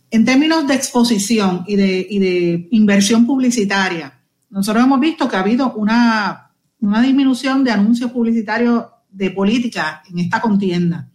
[0.09, 6.49] En términos de exposición y de, inversión publicitaria, nosotros hemos visto que ha habido una,
[6.79, 11.07] disminución de anuncios publicitarios de política en esta contienda.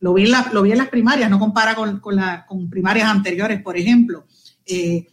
[0.00, 4.24] Lo vi en, las primarias, no compara con, con primarias anteriores, por ejemplo.
[4.64, 5.08] Eh,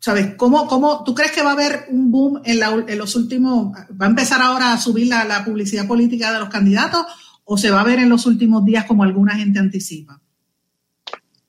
[0.00, 0.34] ¿Sabes?
[0.36, 2.58] ¿Cómo, ¿Cómo tú crees que va a haber un boom en,
[2.98, 7.04] los últimos, va a empezar ahora a subir la, publicidad política de los candidatos
[7.44, 10.18] o se va a ver en los últimos días como alguna gente anticipa?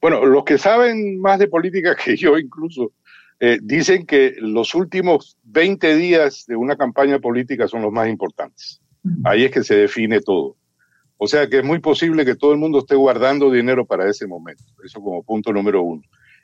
[0.01, 2.91] Bueno, los que saben más de política que yo incluso
[3.39, 8.81] eh, dicen que los últimos 20 días de una campaña política son los más importantes.
[9.23, 10.57] Ahí es que se define todo.
[11.17, 14.27] O sea que es muy posible que todo el mundo esté guardando dinero para ese
[14.27, 14.63] momento.
[14.83, 16.01] Eso como punto número uno.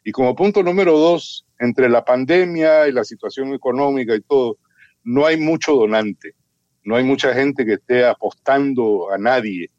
[0.08, 4.58] Y como punto número dos, entre la pandemia y la situación económica y todo,
[5.04, 6.34] no hay mucho donante.
[6.86, 9.70] No hay mucha gente que esté apostando a nadie.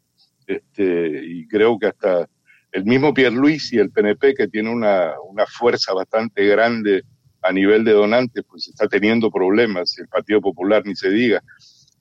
[0.45, 2.29] Este, y creo que hasta
[2.71, 7.01] el mismo Luis y el PNP, que tiene una, una fuerza bastante grande
[7.41, 11.41] a nivel de donantes, pues está teniendo problemas, el Partido Popular ni se diga.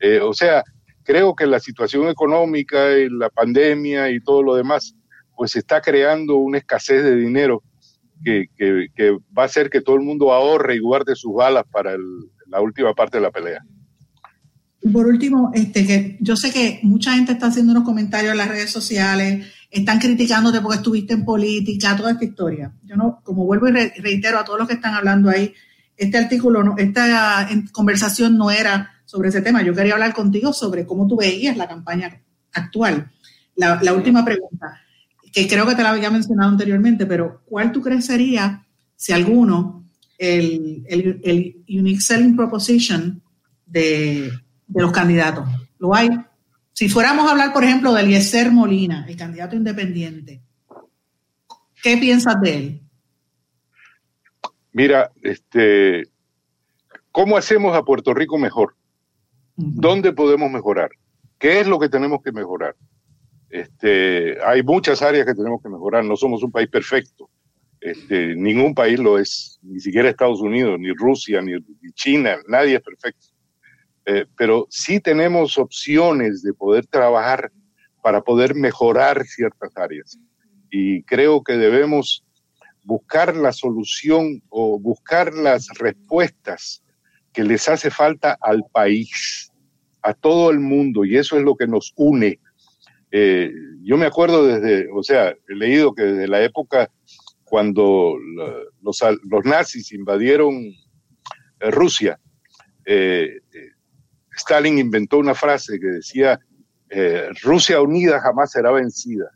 [0.00, 0.62] Eh, o sea,
[1.02, 4.94] creo que la situación económica y la pandemia y todo lo demás,
[5.34, 7.62] pues está creando una escasez de dinero
[8.24, 11.96] que, que, va a hacer que todo el mundo ahorre y guarde sus balas para
[12.46, 13.62] la última parte de la pelea.
[14.92, 18.48] Por último, este, que yo sé que mucha gente está haciendo unos comentarios en las
[18.48, 22.72] redes sociales, están criticándote porque estuviste en política, toda esta historia.
[22.84, 25.52] Yo no, como vuelvo y reitero a todos los que están hablando ahí,
[25.96, 29.62] este artículo, esta conversación no era sobre ese tema.
[29.62, 33.10] Yo quería hablar contigo sobre cómo tú veías la campaña actual.
[33.56, 34.80] La, última pregunta,
[35.32, 39.84] que creo que te la había mencionado anteriormente, pero ¿cuál tú crees sería, si alguno,
[40.18, 43.22] el, el, unique selling proposition
[43.66, 44.30] de,
[44.66, 45.48] de los candidatos?
[45.78, 46.08] ¿Lo hay?
[46.72, 50.42] Si fuéramos a hablar, por ejemplo, de Eliezer Molina, el candidato independiente,
[51.82, 52.82] ¿qué piensas de él?
[54.72, 56.04] Mira, este,
[57.10, 58.76] ¿cómo hacemos a Puerto Rico mejor?
[59.56, 60.90] ¿Dónde podemos mejorar?
[61.36, 62.76] ¿Qué es lo que tenemos que mejorar?
[63.50, 66.04] Este, hay muchas áreas que tenemos que mejorar.
[66.04, 67.30] No somos un país perfecto.
[67.80, 71.58] Este, ningún país lo es, ni siquiera Estados Unidos, ni Rusia, ni
[71.94, 72.36] China.
[72.48, 73.26] Nadie es perfecto.
[74.10, 77.52] Eh, pero sí tenemos opciones de poder trabajar
[78.02, 80.18] para poder mejorar ciertas áreas.
[80.70, 82.24] Y creo que debemos
[82.84, 86.82] buscar la solución o buscar las respuestas
[87.34, 89.52] que les hace falta al país,
[90.00, 92.38] a todo el mundo, y eso es lo que nos une.
[93.10, 93.50] Eh,
[93.82, 96.90] yo me acuerdo desde, o sea, he leído que desde la época
[97.44, 98.16] cuando
[98.82, 100.54] los, los nazis invadieron
[101.60, 102.20] eh, Rusia,
[102.84, 103.40] eh,
[104.36, 106.38] Stalin inventó una frase que decía,
[106.90, 109.30] eh, Rusia unida jamás será vencida.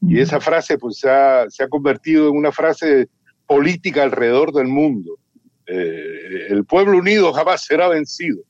[0.00, 3.08] Y esa frase pues se ha, convertido en una frase
[3.46, 5.18] política alrededor del mundo.
[5.66, 8.42] Eh, el pueblo unido jamás será vencido.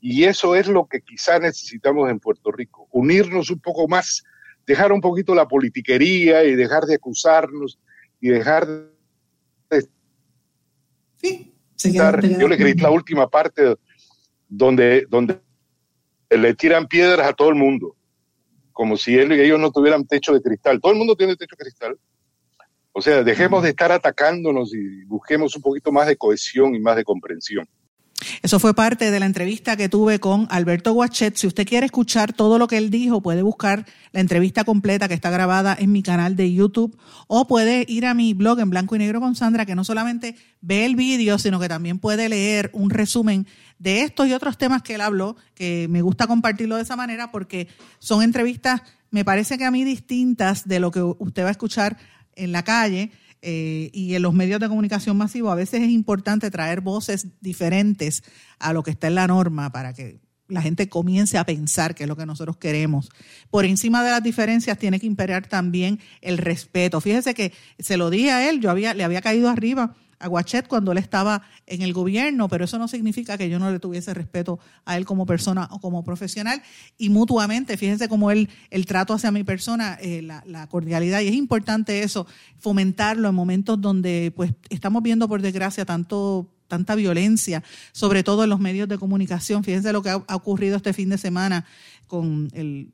[0.00, 4.22] Y eso es lo que quizá necesitamos en Puerto Rico, unirnos un poco más,
[4.66, 7.78] dejar un poquito la politiquería y dejar de acusarnos
[8.20, 8.66] y dejar
[9.70, 9.88] de...
[11.16, 11.54] Sí,
[12.38, 13.76] yo le creí la última parte
[14.48, 15.40] donde, donde
[16.30, 17.96] le tiran piedras a todo el mundo,
[18.72, 20.80] como si él y ellos no tuvieran techo de cristal.
[20.80, 21.98] Todo el mundo tiene techo de cristal.
[22.92, 26.96] O sea, dejemos de estar atacándonos y busquemos un poquito más de cohesión y más
[26.96, 27.68] de comprensión.
[28.42, 31.36] Eso fue parte de la entrevista que tuve con Alberto Guachet.
[31.36, 35.14] Si usted quiere escuchar todo lo que él dijo, puede buscar la entrevista completa que
[35.14, 38.96] está grabada en mi canal de YouTube o puede ir a mi blog en blanco
[38.96, 42.70] y negro con Sandra, que no solamente ve el vídeo, sino que también puede leer
[42.72, 43.46] un resumen
[43.78, 47.30] de estos y otros temas que él habló, que me gusta compartirlo de esa manera
[47.30, 47.68] porque
[48.00, 51.96] son entrevistas, me parece que a mí distintas de lo que usted va a escuchar
[52.34, 56.50] en la calle eh, y en los medios de comunicación masivos a veces es importante
[56.50, 58.22] traer voces diferentes
[58.58, 62.04] a lo que está en la norma para que la gente comience a pensar que
[62.04, 63.10] es lo que nosotros queremos.
[63.50, 67.00] Por encima de las diferencias tiene que imperar también el respeto.
[67.00, 70.66] Fíjese que se lo di a él, yo había, le había caído arriba a Guachet
[70.66, 74.14] cuando él estaba en el gobierno, pero eso no significa que yo no le tuviese
[74.14, 76.62] respeto a él como persona o como profesional
[76.96, 81.34] y mutuamente, fíjense cómo él, el trato hacia mi persona, eh, la, cordialidad, y es
[81.34, 82.26] importante eso,
[82.58, 88.50] fomentarlo en momentos donde pues estamos viendo por desgracia tanto tanta violencia, sobre todo en
[88.50, 89.64] los medios de comunicación.
[89.64, 91.64] Fíjense lo que ha, ocurrido este fin de semana
[92.06, 92.92] con el,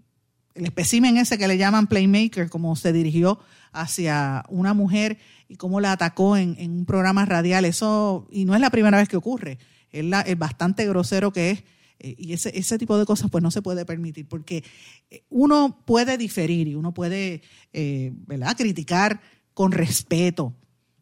[0.55, 3.41] el espécimen ese que le llaman Playmaker, como se dirigió
[3.75, 7.65] hacia una mujer y cómo la atacó en, un programa radial.
[7.65, 9.59] Eso, y no es la primera vez que ocurre,
[9.91, 11.65] es bastante grosero que es.
[12.01, 14.65] Eh, y ese, ese tipo de cosas pues no se puede permitir, porque
[15.11, 18.57] eh, uno puede diferir y uno puede eh, ¿verdad?
[18.57, 19.21] criticar
[19.55, 20.55] con respeto,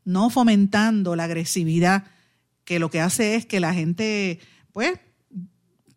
[0.05, 2.05] no fomentando la agresividad,
[2.65, 4.39] que lo que hace es que la gente
[4.73, 4.93] pues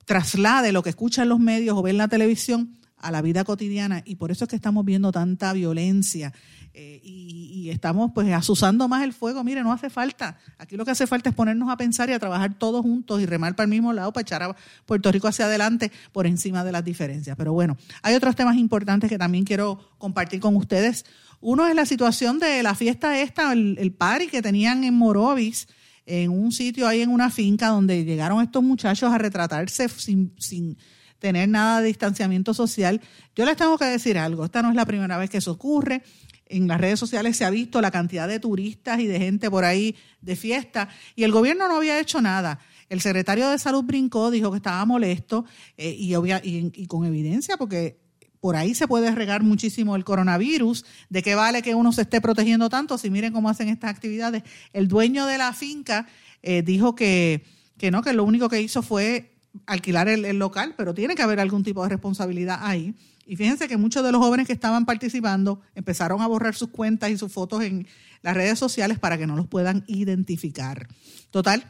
[0.05, 3.43] traslade lo que escucha en los medios o ve en la televisión a la vida
[3.43, 6.33] cotidiana y por eso es que estamos viendo tanta violencia
[6.73, 9.43] eh, y, estamos pues asusando más el fuego.
[9.43, 10.37] Mire, no hace falta.
[10.57, 13.25] Aquí lo que hace falta es ponernos a pensar y a trabajar todos juntos y
[13.25, 16.71] remar para el mismo lado para echar a Puerto Rico hacia adelante por encima de
[16.71, 17.35] las diferencias.
[17.37, 21.05] Pero bueno, hay otros temas importantes que también quiero compartir con ustedes.
[21.41, 25.67] Uno es la situación de la fiesta esta, el, el party que tenían en Morovis,
[26.05, 30.77] en un sitio ahí en una finca donde llegaron estos muchachos a retratarse sin, sin
[31.19, 33.01] tener nada de distanciamiento social.
[33.35, 36.03] Yo les tengo que decir algo, esta no es la primera vez que eso ocurre.
[36.47, 39.65] En las redes sociales se ha visto la cantidad de turistas y de gente por
[39.65, 42.59] ahí de fiesta y el gobierno no había hecho nada.
[42.87, 47.99] El secretario de Salud brincó, dijo que estaba molesto eh, y, y con evidencia, porque
[48.45, 50.85] por ahí se puede regar muchísimo el coronavirus.
[51.09, 52.99] ¿De qué vale que uno se esté protegiendo tanto?
[52.99, 54.43] Si miren cómo hacen estas actividades.
[54.71, 56.05] El dueño de la finca
[56.43, 57.43] eh, dijo que,
[57.79, 59.34] que no, que lo único que hizo fue
[59.65, 62.95] alquilar el, local, pero tiene que haber algún tipo de responsabilidad ahí.
[63.25, 67.09] Y fíjense que muchos de los jóvenes que estaban participando empezaron a borrar sus cuentas
[67.09, 67.87] y sus fotos en
[68.21, 70.87] las redes sociales para que no los puedan identificar.
[71.31, 71.65] Total,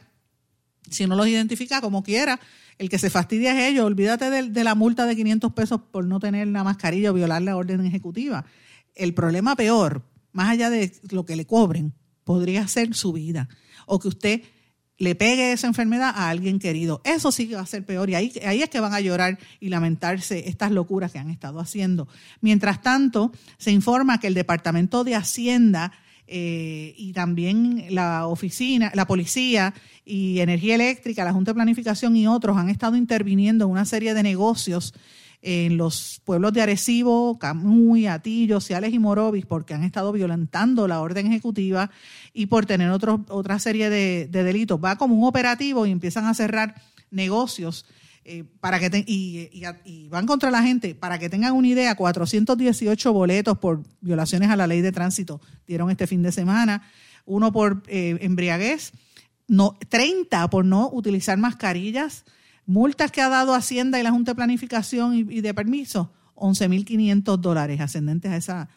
[0.90, 2.38] si no los identifica como quiera,
[2.78, 3.86] el que se fastidia es ellos.
[3.86, 7.56] Olvídate de, la multa de 500 pesos por no tener la mascarilla o violar la
[7.56, 8.44] orden ejecutiva.
[8.94, 11.94] El problema peor, más allá de lo que le cobren,
[12.24, 13.48] podría ser su vida.
[13.86, 14.42] O que usted
[14.98, 17.02] le pegue esa enfermedad a alguien querido.
[17.04, 19.38] Eso sí que va a ser peor y ahí, ahí es que van a llorar
[19.60, 22.08] y lamentarse estas locuras que han estado haciendo.
[22.40, 25.92] Mientras tanto, se informa que el Departamento de Hacienda
[26.28, 32.26] eh, y también la oficina, la policía y energía eléctrica, la Junta de Planificación y
[32.26, 34.94] otros han estado interviniendo en una serie de negocios
[35.48, 41.00] en los pueblos de Arecibo, Camuy, Atillo, Ciales y Morovis, porque han estado violentando la
[41.00, 41.88] orden ejecutiva
[42.32, 44.80] y por tener otro, otra serie de, de delitos.
[44.84, 46.74] Va como un operativo y empiezan a cerrar
[47.12, 47.86] negocios
[48.24, 50.96] eh, para que y, van contra la gente.
[50.96, 55.92] Para que tengan una idea, 418 boletos por violaciones a la ley de tránsito dieron
[55.92, 56.82] este fin de semana,
[57.24, 58.90] uno por eh, embriaguez,
[59.46, 62.24] no, 30 por no utilizar mascarillas,
[62.66, 67.80] multas que ha dado Hacienda y la Junta de Planificación y, de permiso, 11.500 dólares
[67.80, 68.68] ascendentes a esa,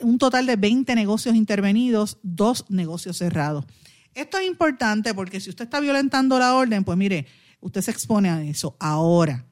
[0.00, 3.64] un total de 20 negocios intervenidos, dos negocios cerrados.
[4.14, 7.26] Esto es importante porque si usted está violentando la orden, pues mire,
[7.60, 8.76] usted se expone a eso.
[8.78, 9.46] Ahora,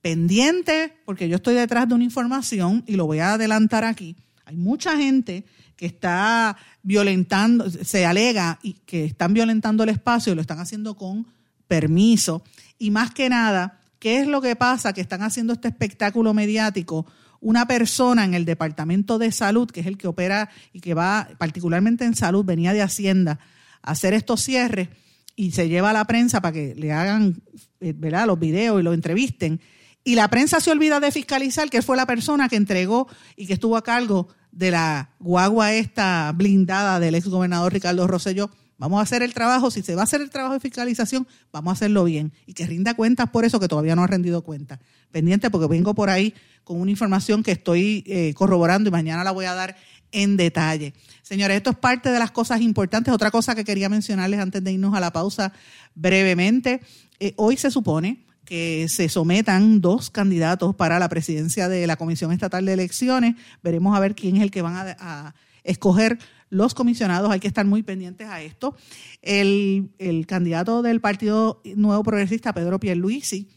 [0.00, 4.16] pendiente, porque yo estoy detrás de una información y lo voy a adelantar aquí.
[4.44, 5.44] Hay mucha gente
[5.76, 10.96] que está violentando, se alega y que están violentando el espacio y lo están haciendo
[10.96, 11.26] con
[11.66, 12.44] permiso.
[12.78, 14.92] Y más que nada, ¿qué es lo que pasa?
[14.92, 17.06] Que están haciendo este espectáculo mediático.
[17.40, 21.28] Una persona en el Departamento de Salud, que es el que opera y que va
[21.38, 23.38] particularmente en salud, venía de Hacienda
[23.82, 24.88] a hacer estos cierres
[25.36, 27.42] y se lleva a la prensa para que le hagan
[27.80, 28.26] eh, ¿verdad?
[28.26, 29.60] los videos y lo entrevisten.
[30.04, 33.54] Y la prensa se olvida de fiscalizar que fue la persona que entregó y que
[33.54, 38.50] estuvo a cargo de la guagua esta blindada del ex gobernador Ricardo Rosselló.
[38.84, 41.70] Vamos a hacer el trabajo, si se va a hacer el trabajo de fiscalización, vamos
[41.70, 44.78] a hacerlo bien y que rinda cuentas por eso que todavía no ha rendido cuentas.
[45.10, 49.30] Pendiente porque vengo por ahí con una información que estoy eh, corroborando y mañana la
[49.30, 49.74] voy a dar
[50.12, 50.92] en detalle.
[51.22, 53.14] Señores, esto es parte de las cosas importantes.
[53.14, 55.54] Otra cosa que quería mencionarles antes de irnos a la pausa
[55.94, 56.82] brevemente.
[57.20, 62.32] Eh, hoy se supone que se sometan dos candidatos para la presidencia de la Comisión
[62.32, 63.36] Estatal de Elecciones.
[63.62, 66.18] Veremos a ver quién es el que van a, escoger
[66.54, 67.30] los comisionados.
[67.30, 68.76] Hay que estar muy pendientes a esto.
[69.22, 69.90] El,
[70.26, 73.48] candidato del Partido Nuevo Progresista, Pedro Pierluisi,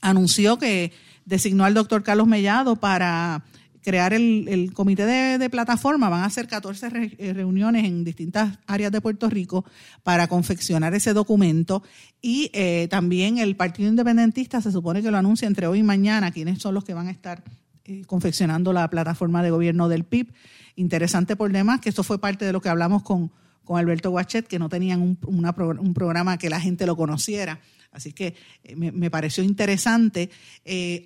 [0.00, 0.92] anunció que
[1.24, 3.44] designó al doctor Carlos Mellado para
[3.80, 9.00] crear el, comité de, plataforma, van a hacer 14 eh, reuniones en distintas áreas de
[9.00, 9.64] Puerto Rico
[10.04, 11.82] para confeccionar ese documento
[12.20, 16.30] y eh, también el Partido Independentista se supone que lo anuncia entre hoy y mañana,
[16.30, 17.42] quiénes son los que van a estar
[17.84, 20.32] eh, confeccionando la plataforma de gobierno del PIB.
[20.76, 23.30] Interesante por demás que esto fue parte de lo que hablamos con,
[23.64, 27.60] con Alberto Guachet, que no tenían un, programa que la gente lo conociera.
[27.92, 28.34] Así que
[28.74, 30.30] me, me, pareció interesante.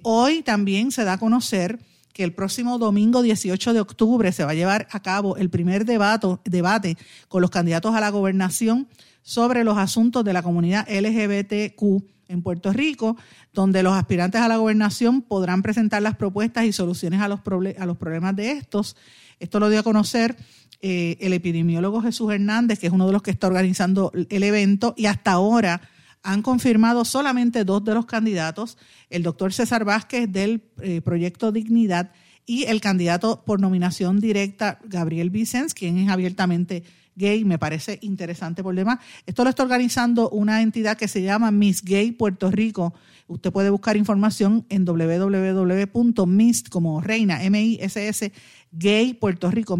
[0.03, 1.81] hoy también se da a conocer
[2.17, 5.85] que el próximo domingo 18 de octubre se va a llevar a cabo el primer
[5.85, 6.97] debate, debate
[7.29, 8.89] con los candidatos a la gobernación
[9.21, 11.83] sobre los asuntos de la comunidad LGBTQ
[12.29, 13.19] en Puerto Rico,
[13.53, 17.41] donde los aspirantes a la gobernación podrán presentar las propuestas y soluciones a los,
[17.79, 18.97] a los problemas de estos.
[19.41, 20.37] Esto lo dio a conocer
[20.81, 24.95] eh, el epidemiólogo Jesús Hernández, que es uno de los que está organizando el evento,
[24.97, 25.81] y hasta ahora
[26.23, 28.79] han confirmado solamente dos de los candidatos,
[29.11, 32.13] el doctor César Vázquez del eh, proyecto Dignidad
[32.45, 36.83] y el candidato por nominación directa, Gabriel Vicens, quien es abiertamente
[37.17, 38.99] gay, me parece interesante por demás.
[39.27, 42.95] Esto lo está organizando una entidad que se llama Miss Gay Puerto Rico.
[43.27, 48.33] Usted puede buscar información en www.miss como reina, M-I-S-S,
[48.71, 49.77] gay Puerto Rico.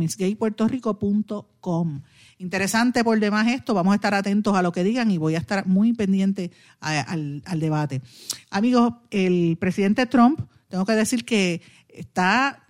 [2.39, 5.39] Interesante por demás esto, vamos a estar atentos a lo que digan y voy a
[5.39, 8.03] estar muy pendiente al, debate.
[8.51, 12.66] Amigos, el presidente Trump, tengo que decir que está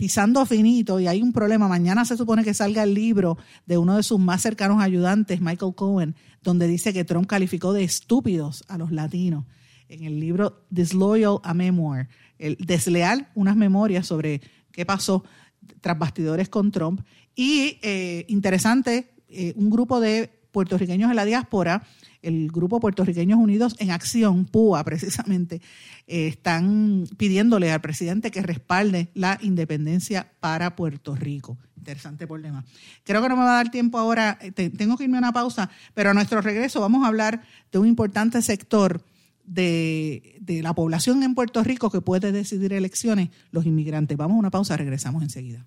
[0.00, 1.68] pisando finito y hay un problema.
[1.68, 3.36] Mañana se supone que salga el libro
[3.66, 7.84] de uno de sus más cercanos ayudantes, Michael Cohen, donde dice que Trump calificó de
[7.84, 9.44] estúpidos a los latinos.
[9.90, 14.40] en el libro Disloyal a Memoir, el Desleal, unas memorias sobre
[14.72, 15.22] qué pasó
[15.82, 17.02] tras bastidores con Trump.
[17.34, 21.82] Y eh, interesante, eh, un grupo de puertorriqueños en la diáspora,
[22.22, 25.60] el grupo Puertorriqueños Unidos en Acción, PUA precisamente,
[26.06, 31.58] eh, están pidiéndole al presidente que respalde la independencia para Puerto Rico.
[31.76, 32.64] Interesante problema.
[33.04, 35.70] Creo que no me va a dar tiempo ahora, tengo que irme a una pausa,
[35.94, 37.42] pero a nuestro regreso vamos a hablar
[37.72, 39.02] de un importante sector
[39.44, 44.16] de, de, la población en Puerto Rico que puede decidir elecciones, los inmigrantes.
[44.16, 45.66] Vamos a una pausa, regresamos enseguida.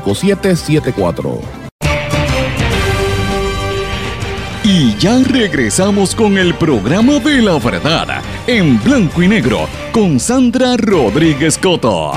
[0.00, 1.40] 5774.
[4.64, 10.76] Y ya regresamos con el programa de la verdad en blanco y negro con Sandra
[10.76, 12.12] Rodríguez Coto.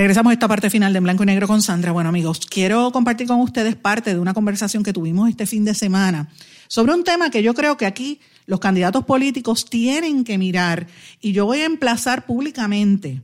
[0.00, 1.92] Regresamos a esta parte final de En Blanco y Negro con Sandra.
[1.92, 5.74] Bueno, amigos, quiero compartir con ustedes parte de una conversación que tuvimos este fin de
[5.74, 6.28] semana
[6.68, 10.86] sobre un tema que yo creo que aquí los candidatos políticos tienen que mirar
[11.20, 13.22] y yo voy a emplazar públicamente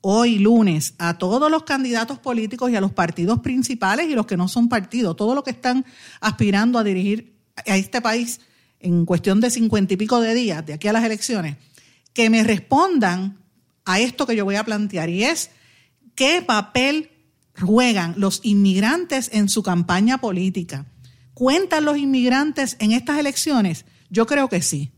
[0.00, 4.36] hoy lunes a todos los candidatos políticos y a los partidos principales y los que
[4.36, 5.84] no son partidos, todos los que están
[6.20, 7.34] aspirando a dirigir
[7.66, 8.40] a este país
[8.80, 11.56] en cuestión de cincuenta y pico de días, de aquí a las elecciones,
[12.12, 13.38] que me respondan
[13.84, 15.50] a esto que yo voy a plantear y es
[16.14, 17.10] ¿Qué papel
[17.60, 20.86] juegan los inmigrantes en su campaña política?
[21.34, 23.84] ¿Cuentan los inmigrantes en estas elecciones?
[24.14, 24.92] Yo creo que sí.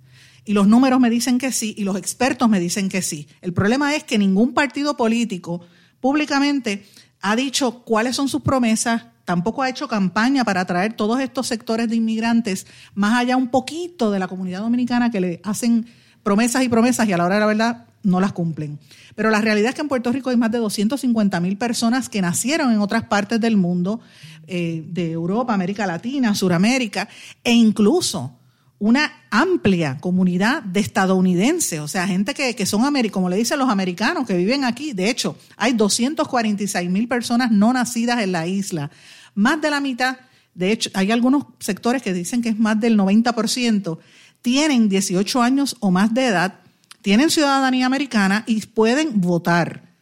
[0.45, 3.27] Y los números me dicen que sí y los expertos me dicen que sí.
[3.41, 5.63] El problema es que ningún partido político
[6.01, 6.85] públicamente
[7.23, 11.89] ha dicho cuáles son sus promesas, tampoco ha hecho campaña para atraer todos estos sectores
[11.89, 15.87] de inmigrantes, más allá un poquito de la comunidad dominicana que le hacen
[16.23, 18.79] promesas y promesas y a la hora de la verdad no las cumplen.
[19.15, 22.21] Pero la realidad es que en Puerto Rico hay más de 250 mil personas que
[22.21, 23.99] nacieron en otras partes del mundo,
[24.47, 27.09] eh, de Europa, América Latina, Suramérica,
[27.43, 28.39] e incluso
[28.79, 33.71] una amplia comunidad de estadounidenses, o sea, gente que, que son, como le dicen los
[33.71, 34.93] americanos, que viven aquí.
[34.93, 38.91] De hecho, hay 246 mil personas no nacidas en la isla.
[39.35, 40.19] Más de la mitad,
[40.55, 43.99] de hecho, hay algunos sectores que dicen que es más del 90%,
[44.43, 46.61] tienen 18 años o más de edad
[47.07, 49.95] tienen ciudadanía americana y pueden votar.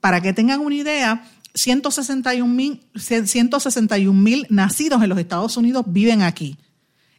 [0.00, 6.58] Para que tengan una idea, 161 mil nacidos en los Estados Unidos viven aquí.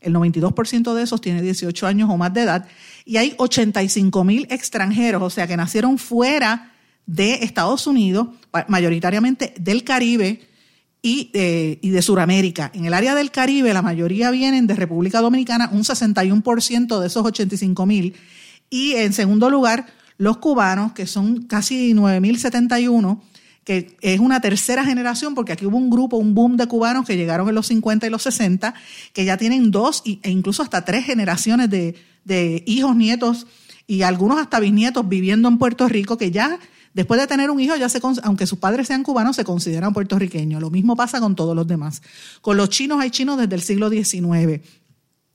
[0.03, 2.67] El 92% de esos tiene 18 años o más de edad.
[3.05, 6.71] Y hay 85 mil extranjeros, o sea, que nacieron fuera
[7.05, 8.27] de Estados Unidos,
[8.67, 10.41] mayoritariamente del Caribe
[11.01, 12.71] y, eh, de Sudamérica.
[12.73, 17.25] En el área del Caribe, la mayoría vienen de República Dominicana, un 61% de esos
[17.25, 18.15] 85 mil
[18.69, 19.85] y en segundo lugar,
[20.17, 23.21] los cubanos, que son casi 9.071,
[23.63, 27.15] que es una tercera generación, porque aquí hubo un grupo, un boom de cubanos que
[27.15, 28.73] llegaron en los 50 y los 60,
[29.13, 31.95] que ya tienen dos e incluso hasta tres generaciones de,
[32.25, 33.47] de hijos, nietos
[33.87, 36.59] y algunos hasta bisnietos viviendo en Puerto Rico, que ya
[36.93, 40.61] después de tener un hijo, ya se, aunque sus padres sean cubanos, se consideran puertorriqueños.
[40.61, 42.01] Lo mismo pasa con todos los demás.
[42.41, 44.61] Con los chinos hay chinos desde el siglo XIX.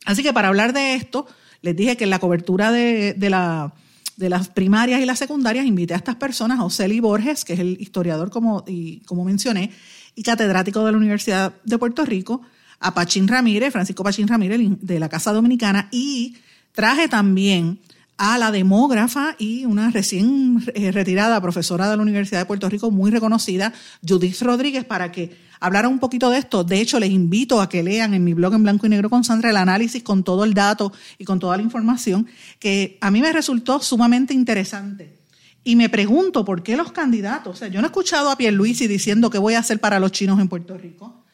[0.04, 1.26] Así que para hablar de esto,
[1.60, 3.74] les dije que la cobertura de, la,
[4.18, 7.60] de las primarias y las secundarias invité a estas personas, a Oceli Borges, que es
[7.60, 9.70] el historiador como, y, como mencioné,
[10.16, 12.42] y catedrático de la Universidad de Puerto Rico,
[12.80, 16.36] a Pachín Ramírez, Francisco Pachín Ramírez de la Casa Dominicana, y
[16.72, 17.78] traje también
[18.16, 22.90] a la demógrafa y una recién eh, retirada profesora de la Universidad de Puerto Rico,
[22.90, 23.72] muy reconocida,
[24.06, 26.64] Judith Rodríguez, para que hablara un poquito de esto.
[26.64, 29.24] De hecho, les invito a que lean en mi blog en blanco y negro con
[29.24, 32.26] Sandra el análisis con todo el dato y con toda la información,
[32.58, 35.18] que a mí me resultó sumamente interesante.
[35.64, 38.86] Y me pregunto por qué los candidatos, o sea, yo no he escuchado a Pierluisi
[38.86, 41.24] diciendo qué voy a hacer para los chinos en Puerto Rico,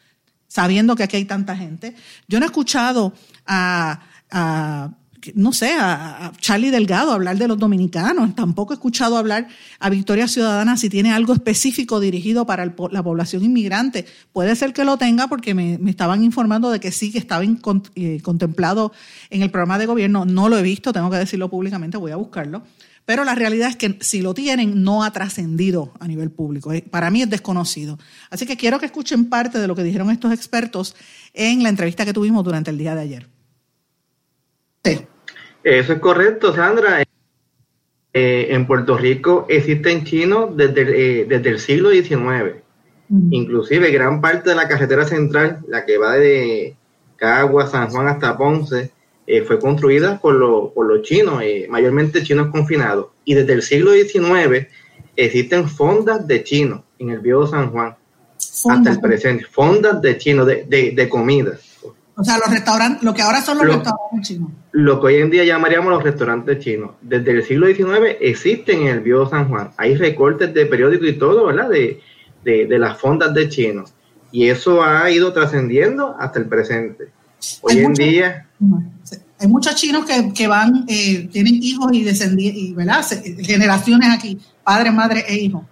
[0.49, 1.95] sabiendo que aquí hay tanta gente.
[2.27, 3.13] Yo no he escuchado
[3.47, 4.01] a
[5.35, 8.35] no sé, a, Charlie Delgado hablar de los dominicanos.
[8.35, 9.49] Tampoco he escuchado hablar
[9.79, 14.07] a Victoria Ciudadana si tiene algo específico dirigido para la población inmigrante.
[14.33, 17.45] Puede ser que lo tenga porque me, estaban informando de que sí, que estaba
[17.95, 18.93] eh, contemplado
[19.31, 20.25] en el programa de gobierno.
[20.25, 22.63] No lo he visto, tengo que decirlo públicamente, voy a buscarlo.
[23.07, 26.73] Pero la realidad es que si lo tienen, no ha trascendido a nivel público.
[26.73, 27.99] Eh, para mí es desconocido.
[28.31, 30.97] Así que quiero que escuchen parte de lo que dijeron estos expertos
[31.35, 33.29] en la entrevista que tuvimos durante el día de ayer.
[34.85, 35.01] Sí.
[35.65, 37.03] Eso es correcto, Sandra.
[38.13, 40.83] Eh, en Puerto Rico existen chinos desde,
[41.23, 42.63] eh, desde el siglo XIX.
[43.31, 46.77] Inclusive gran parte de la carretera central, la que va de
[47.17, 48.91] Cagua, San Juan hasta Ponce,
[49.27, 53.09] eh, fue construida por, por los chinos, mayormente chinos confinados.
[53.25, 54.69] Y desde el siglo XIX
[55.17, 57.97] existen fondas de chinos en el viejo San Juan
[58.69, 59.45] hasta el presente.
[59.45, 61.59] Fondas de chinos, de, de, de comida.
[62.17, 64.51] O sea, los restaurantes, lo que ahora son los restaurantes chinos.
[64.71, 66.93] Lo que hoy en día llamaríamos los restaurantes chinos.
[67.03, 69.71] Desde el siglo XIX existen en el Viejo San Juan.
[69.77, 71.69] Hay recortes de periódicos y todo, ¿verdad?
[71.71, 72.01] De,
[72.79, 73.95] las fondas de chinos.
[74.31, 77.09] Y eso ha ido trascendiendo hasta el presente.
[77.63, 78.49] Hoy en día...
[79.41, 83.05] Hay muchos chinos que, van, eh, tienen hijos y descendientes, ¿verdad?
[83.41, 85.65] Generaciones aquí, padre, madre e hijos.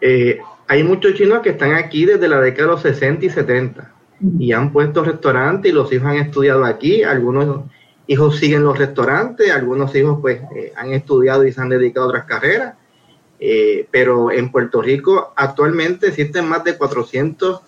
[0.00, 3.91] Eh, hay muchos chinos que están aquí desde la década de los 60 y 70
[4.38, 7.64] y han puesto restaurantes y los hijos han estudiado aquí, algunos
[8.06, 12.08] hijos siguen los restaurantes, algunos hijos pues eh, han estudiado y se han dedicado a
[12.10, 12.74] otras carreras,
[13.40, 17.60] eh, pero en Puerto Rico actualmente existen más de 400,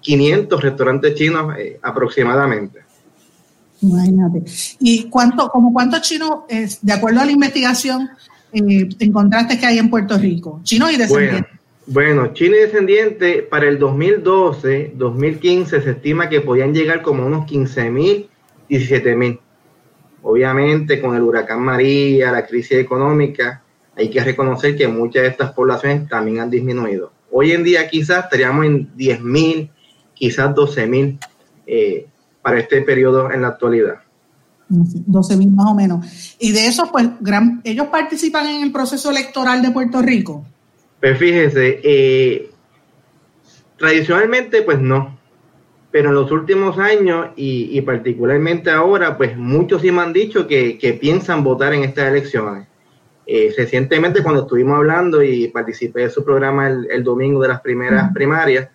[0.00, 2.80] 500 restaurantes chinos eh, aproximadamente.
[3.82, 4.44] Imagínate.
[4.80, 8.08] ¿Y cuánto, como cuántos chinos, de acuerdo a la investigación,
[8.52, 10.60] encontraste que hay en Puerto Rico?
[10.62, 11.42] Chinos y descendientes.
[11.42, 11.55] Bueno,
[12.32, 17.90] China y descendiente para el 2012, 2015 se estima que podían llegar como unos 15
[17.90, 18.28] mil,
[18.68, 19.38] 17 mil.
[20.22, 23.62] Obviamente con el huracán María, la crisis económica,
[23.96, 27.12] hay que reconocer que muchas de estas poblaciones también han disminuido.
[27.30, 29.70] Hoy en día quizás estaríamos en 10 mil,
[30.12, 31.18] quizás 12 mil
[31.66, 32.06] eh,
[32.42, 34.00] para este periodo en la actualidad.
[34.68, 36.36] 12 mil más o menos.
[36.40, 40.44] Y de esos, pues, gran, ellos participan en el proceso electoral de Puerto Rico.
[41.00, 42.50] Pues fíjese, eh,
[43.76, 45.18] tradicionalmente pues no,
[45.90, 50.98] pero en los últimos años y, particularmente ahora, pues muchos sí me han dicho que,
[51.00, 52.66] piensan votar en estas elecciones.
[53.26, 58.12] Eh, recientemente cuando estuvimos hablando y participé de su programa el, domingo de las primeras
[58.12, 58.68] primarias,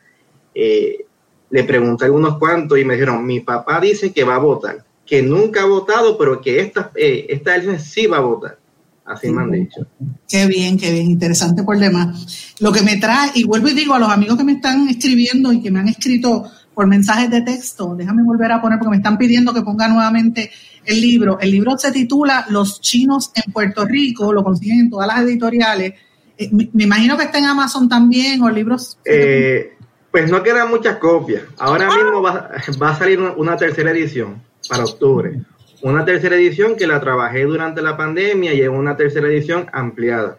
[0.54, 1.06] eh,
[1.50, 4.84] le pregunté a algunos cuantos y me dijeron, mi papá dice que va a votar,
[5.06, 8.61] que nunca ha votado, pero que esta, esta elección sí va a votar.
[9.06, 9.86] Así me han dicho.
[10.28, 12.56] Qué bien, qué bien, interesante por demás.
[12.60, 15.52] Lo que me trae, y vuelvo y digo a los amigos que me están escribiendo
[15.52, 18.98] y que me han escrito por mensajes de texto, déjame volver a poner porque me
[18.98, 20.52] están pidiendo que ponga nuevamente
[20.86, 21.40] el libro.
[21.40, 25.94] El libro se titula Los chinos en Puerto Rico, lo consiguen en todas las editoriales.
[26.38, 28.98] Eh, me, imagino que está en Amazon también o libros.
[29.04, 29.74] Eh,
[30.12, 31.44] pues no quedan muchas copias.
[31.58, 31.96] Ahora ah.
[31.96, 35.42] mismo va, va, a salir una tercera edición para octubre
[35.84, 40.38] una tercera edición que la trabajé durante la pandemia y es una tercera edición ampliada.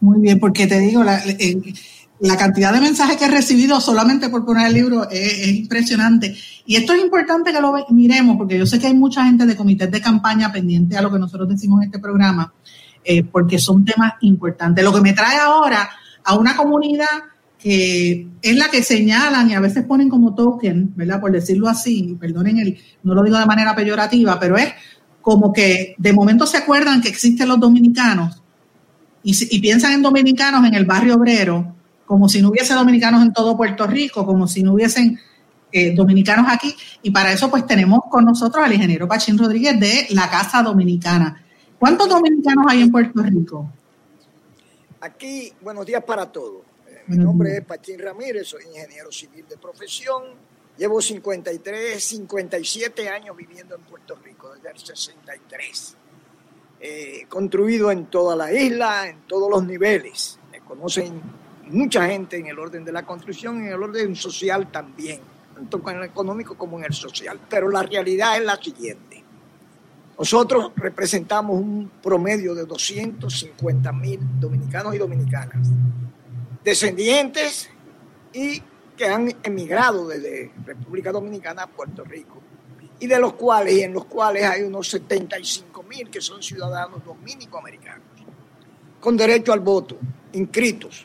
[0.00, 1.22] Muy bien, porque te digo, la,
[2.22, 6.36] la cantidad de mensajes que he recibido solamente por poner el libro es, impresionante.
[6.64, 9.56] Y esto es importante que lo miremos, porque yo sé que hay mucha gente de
[9.56, 12.52] comités de campaña pendiente a lo que nosotros decimos en este programa,
[13.04, 14.84] eh, porque son temas importantes.
[14.84, 15.90] Lo que me trae ahora
[16.22, 17.08] a una comunidad
[17.62, 21.20] que es la que señalan y a veces ponen como token, ¿verdad?
[21.20, 24.72] Por decirlo así, perdonen el, no lo digo de manera peyorativa, pero es
[25.20, 28.42] como que de momento se acuerdan que existen los dominicanos
[29.22, 33.56] y, piensan en dominicanos en el barrio obrero, como si no hubiese dominicanos en todo
[33.56, 35.20] Puerto Rico, como si no hubiesen
[35.70, 36.74] eh, dominicanos aquí.
[37.00, 41.40] Y para eso pues tenemos con nosotros al ingeniero Pachín Rodríguez de la Casa Dominicana.
[41.78, 43.70] ¿Cuántos dominicanos hay en Puerto Rico?
[45.00, 46.71] Aquí, buenos días para todos.
[47.08, 50.22] Mi nombre es Pachín Ramírez, soy ingeniero civil de profesión.
[50.78, 55.96] Llevo 53, 57 años viviendo en Puerto Rico, desde el 63.
[56.80, 60.38] Eh, construido en toda la isla, en todos los niveles.
[60.52, 61.20] Me conocen
[61.70, 65.20] mucha gente en el orden de la construcción, en el orden social también,
[65.54, 67.40] tanto en el económico como en el social.
[67.50, 69.22] Pero la realidad es la siguiente.
[70.16, 75.68] Nosotros representamos un promedio de 250 mil dominicanos y dominicanas,
[76.64, 77.68] descendientes
[78.32, 78.62] y
[78.96, 82.40] que han emigrado desde República Dominicana a Puerto Rico,
[83.00, 87.04] y de los cuales, y en los cuales hay unos 75 mil que son ciudadanos
[87.04, 88.06] dominico-americanos,
[89.00, 89.98] con derecho al voto,
[90.32, 91.04] inscritos.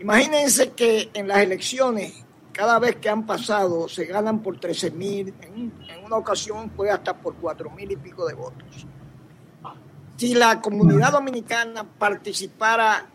[0.00, 5.34] Imagínense que en las elecciones, cada vez que han pasado, se ganan por 13 mil,
[5.42, 5.72] en,
[6.04, 8.86] una ocasión fue hasta por 4 mil y pico de votos.
[10.16, 13.06] Si la comunidad dominicana participara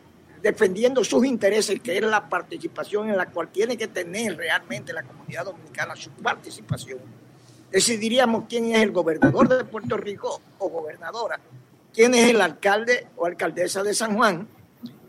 [0.44, 5.02] defendiendo sus intereses, que es la participación en la cual tiene que tener realmente la
[5.02, 7.00] comunidad dominicana su participación,
[7.72, 11.40] decidiríamos quién es el gobernador de Puerto Rico o gobernadora,
[11.94, 14.46] quién es el alcalde o alcaldesa de San Juan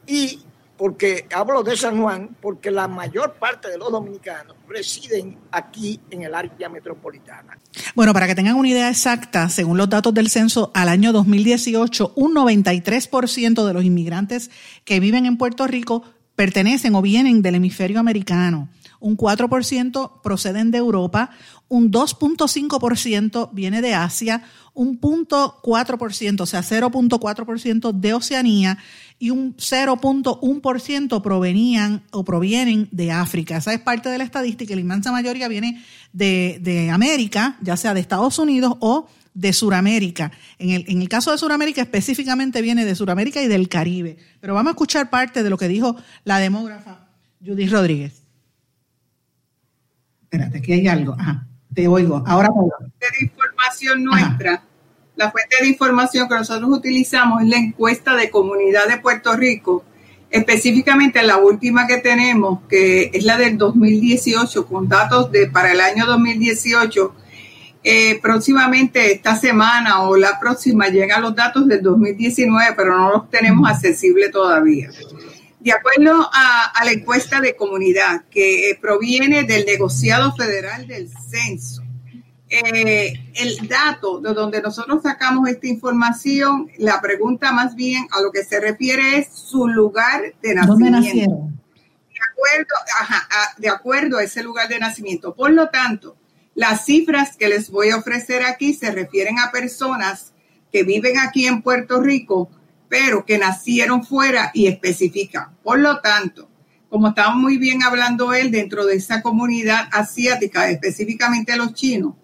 [0.07, 0.41] y
[0.77, 6.23] porque hablo de San Juan, porque la mayor parte de los dominicanos residen aquí en
[6.23, 7.59] el área metropolitana.
[7.95, 12.13] Bueno, para que tengan una idea exacta, según los datos del censo, al año 2018,
[12.17, 14.51] un 93% de los inmigrantes
[14.85, 16.03] que viven en Puerto Rico
[16.35, 18.69] pertenecen o vienen del hemisferio americano.
[19.01, 21.31] Un 4% proceden de Europa,
[21.69, 24.43] un 2.5% viene de Asia,
[24.75, 28.79] un 0.4%, o sea, 0.4% de Oceanía
[29.19, 33.57] y un 0.1% provenían o provienen de África.
[33.57, 35.83] Esa es parte de la estadística la inmensa mayoría viene
[36.13, 40.33] de, de América, ya sea de Estados Unidos o de Sudamérica.
[40.59, 44.17] En el, en el caso de Sudamérica específicamente viene de Sudamérica y del Caribe.
[44.41, 47.07] Pero vamos a escuchar parte de lo que dijo la demógrafa
[47.45, 48.24] Judith Rodríguez.
[50.35, 51.15] Espérate, aquí hay algo.
[51.19, 52.23] Ajá, te oigo.
[52.27, 52.49] Ahora.
[52.99, 54.63] De información nuestra
[55.17, 59.85] la fuente de información que nosotros utilizamos es la encuesta de comunidad de Puerto Rico,
[60.31, 65.81] específicamente la última que tenemos, que es la del 2018, con datos de para el
[65.81, 67.15] año 2018.
[67.87, 73.31] Eh, próximamente esta semana o la próxima llegan los datos del 2019, pero no los
[73.31, 74.91] tenemos accesibles todavía.
[75.65, 81.83] De acuerdo a, a la encuesta de comunidad que proviene del negociado federal del censo,
[82.51, 88.31] eh, el dato de donde nosotros sacamos esta información, la pregunta más bien a lo
[88.31, 91.49] que se refiere es su lugar de nacimiento.
[92.13, 95.35] De acuerdo, a, de acuerdo a ese lugar de nacimiento.
[95.35, 96.17] Por lo tanto,
[96.55, 100.33] las cifras que les voy a ofrecer aquí se refieren a personas
[100.71, 102.51] que viven aquí en Puerto Rico,
[102.89, 105.57] pero que nacieron fuera y especifican.
[105.63, 106.49] Por lo tanto,
[106.89, 112.15] como estaba muy bien hablando él dentro de esa comunidad asiática, específicamente los chinos,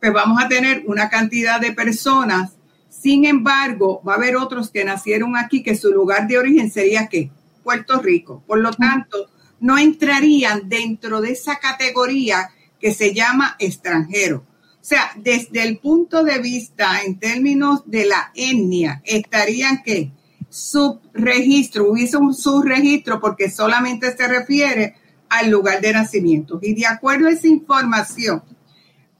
[0.00, 2.52] pues vamos a tener una cantidad de personas.
[2.88, 7.08] Sin embargo, va a haber otros que nacieron aquí que su lugar de origen sería
[7.08, 7.30] ¿qué?
[7.62, 8.42] Puerto Rico.
[8.46, 12.50] Por lo tanto, no entrarían dentro de esa categoría
[12.80, 14.44] que se llama extranjero.
[14.90, 20.10] O sea, desde el punto de vista en términos de la etnia, estarían que
[20.48, 24.96] subregistro, hubiese un subregistro porque solamente se refiere
[25.28, 26.58] al lugar de nacimiento.
[26.60, 28.42] Y de acuerdo a esa información,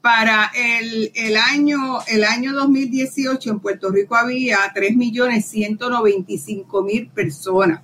[0.01, 7.81] para el, año, el año 2018 en Puerto Rico había 3.195.000 personas.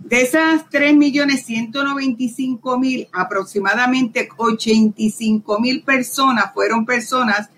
[0.00, 7.50] De esas 3.195.000, aproximadamente 85.000 personas fueron personas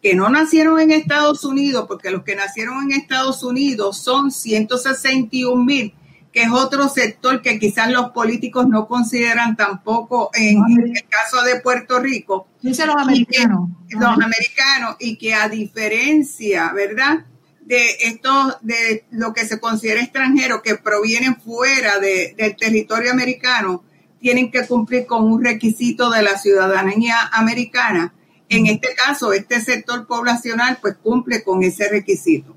[0.00, 5.94] que no nacieron en Estados Unidos, porque los que nacieron en Estados Unidos son 161.000
[6.32, 11.60] que es otro sector que quizás los políticos no consideran tampoco en, el caso de
[11.60, 12.48] Puerto Rico.
[12.60, 13.70] Dice los americanos.
[13.88, 17.24] los americanos, y que a diferencia, ¿verdad?
[17.68, 23.84] De esto, de lo que se considera extranjero, que provienen fuera del territorio americano,
[24.18, 28.14] tienen que cumplir con un requisito de la ciudadanía americana.
[28.48, 32.56] En este caso, este sector poblacional pues cumple con ese requisito.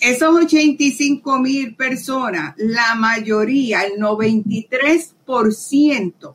[0.00, 6.34] Esos 85 mil personas, la mayoría, el 93%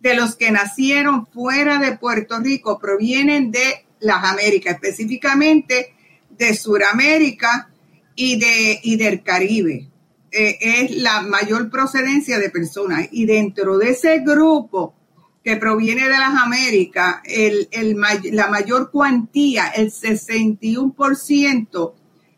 [0.00, 5.95] de los que nacieron fuera de Puerto Rico provienen de las Américas, específicamente
[6.38, 7.70] de Sudamérica
[8.14, 9.88] y, de, y del Caribe.
[10.30, 13.08] Eh, es la mayor procedencia de personas.
[13.10, 14.94] Y dentro de ese grupo
[15.42, 17.96] que proviene de las Américas, el, el,
[18.32, 21.92] la mayor cuantía, el 61%,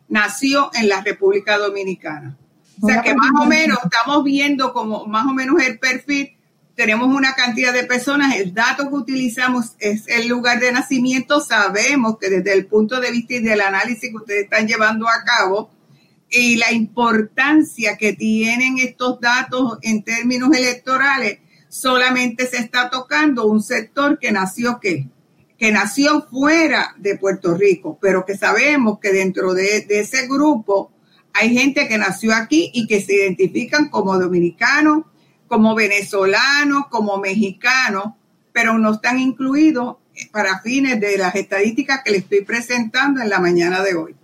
[0.09, 2.37] nació en la República Dominicana.
[2.81, 6.38] O sea que más o menos estamos viendo como más o menos el perfil
[6.79, 12.19] tenemos una cantidad de personas, el dato que utilizamos es el lugar de nacimiento, sabemos
[12.21, 15.73] que desde el punto de vista y del análisis que ustedes están llevando a cabo
[16.31, 23.61] y la importancia que tienen estos datos en términos electorales, solamente se está tocando un
[23.61, 25.09] sector que nació que
[25.59, 30.93] que nació fuera de Puerto Rico, pero que sabemos que dentro de, de ese grupo
[31.33, 35.07] hay gente que nació aquí y que se identifican como dominicanos,
[35.49, 38.13] como venezolanos, como mexicanos,
[38.53, 39.97] pero no están incluidos
[40.31, 44.15] para fines de las estadísticas que le estoy presentando en la mañana de hoy.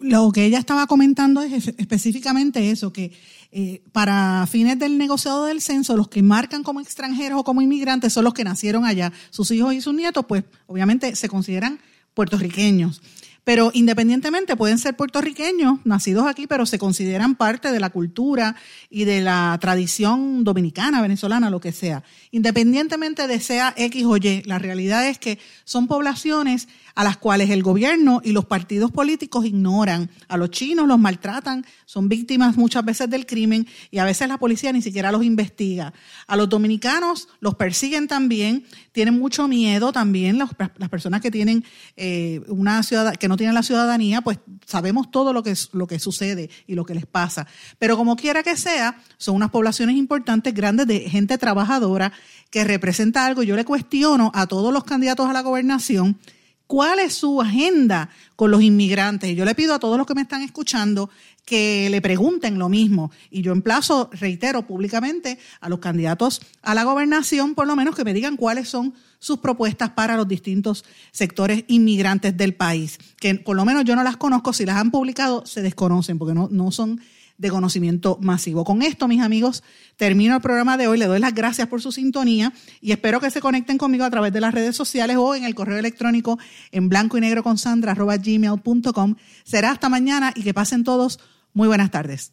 [0.00, 3.12] Lo que ella estaba comentando es específicamente eso, que
[3.52, 8.12] eh, para fines del negociado del censo, los que marcan como extranjeros o como inmigrantes
[8.12, 9.12] son los que nacieron allá.
[9.30, 11.78] Sus hijos y sus nietos, pues obviamente se consideran
[12.14, 13.00] puertorriqueños.
[13.44, 18.56] Pero independientemente pueden ser puertorriqueños, nacidos aquí, pero se consideran parte de la cultura
[18.88, 22.02] y de la tradición dominicana, venezolana, lo que sea.
[22.30, 27.50] Independientemente de sea X o Y, la realidad es que son poblaciones a las cuales
[27.50, 30.10] el gobierno y los partidos políticos ignoran.
[30.28, 34.38] A los chinos los maltratan, son víctimas muchas veces del crimen y a veces la
[34.38, 35.92] policía ni siquiera los investiga.
[36.26, 40.54] A los dominicanos los persiguen también, tienen mucho miedo también, las,
[40.88, 41.64] personas que tienen
[41.96, 45.98] eh, una ciudad, que no tienen la ciudadanía, pues sabemos todo lo que, lo que
[45.98, 47.46] sucede y lo que les pasa.
[47.78, 52.12] Pero como quiera que sea, son unas poblaciones importantes, grandes, de gente trabajadora
[52.50, 53.42] que representa algo.
[53.42, 56.18] Yo le cuestiono a todos los candidatos a la gobernación
[56.66, 59.36] cuál es su agenda con los inmigrantes.
[59.36, 61.10] Yo le pido a todos los que me están escuchando
[61.44, 63.10] que le pregunten lo mismo.
[63.30, 68.04] Y yo emplazo, reitero públicamente, a los candidatos a la gobernación, por lo menos que
[68.04, 72.98] me digan cuáles son sus propuestas para los distintos sectores inmigrantes del país.
[73.18, 76.34] Que por lo menos yo no las conozco, si las han publicado, se desconocen, porque
[76.34, 77.00] no, no son
[77.38, 78.64] de conocimiento masivo.
[78.64, 79.62] Con esto, mis amigos,
[79.96, 80.98] termino el programa de hoy.
[80.98, 84.32] Le doy las gracias por su sintonía y espero que se conecten conmigo a través
[84.32, 86.38] de las redes sociales o en el correo electrónico
[86.70, 89.16] en blanco y negro con sandra gmail.com.
[89.44, 91.18] Será hasta mañana y que pasen todos
[91.52, 92.32] muy buenas tardes.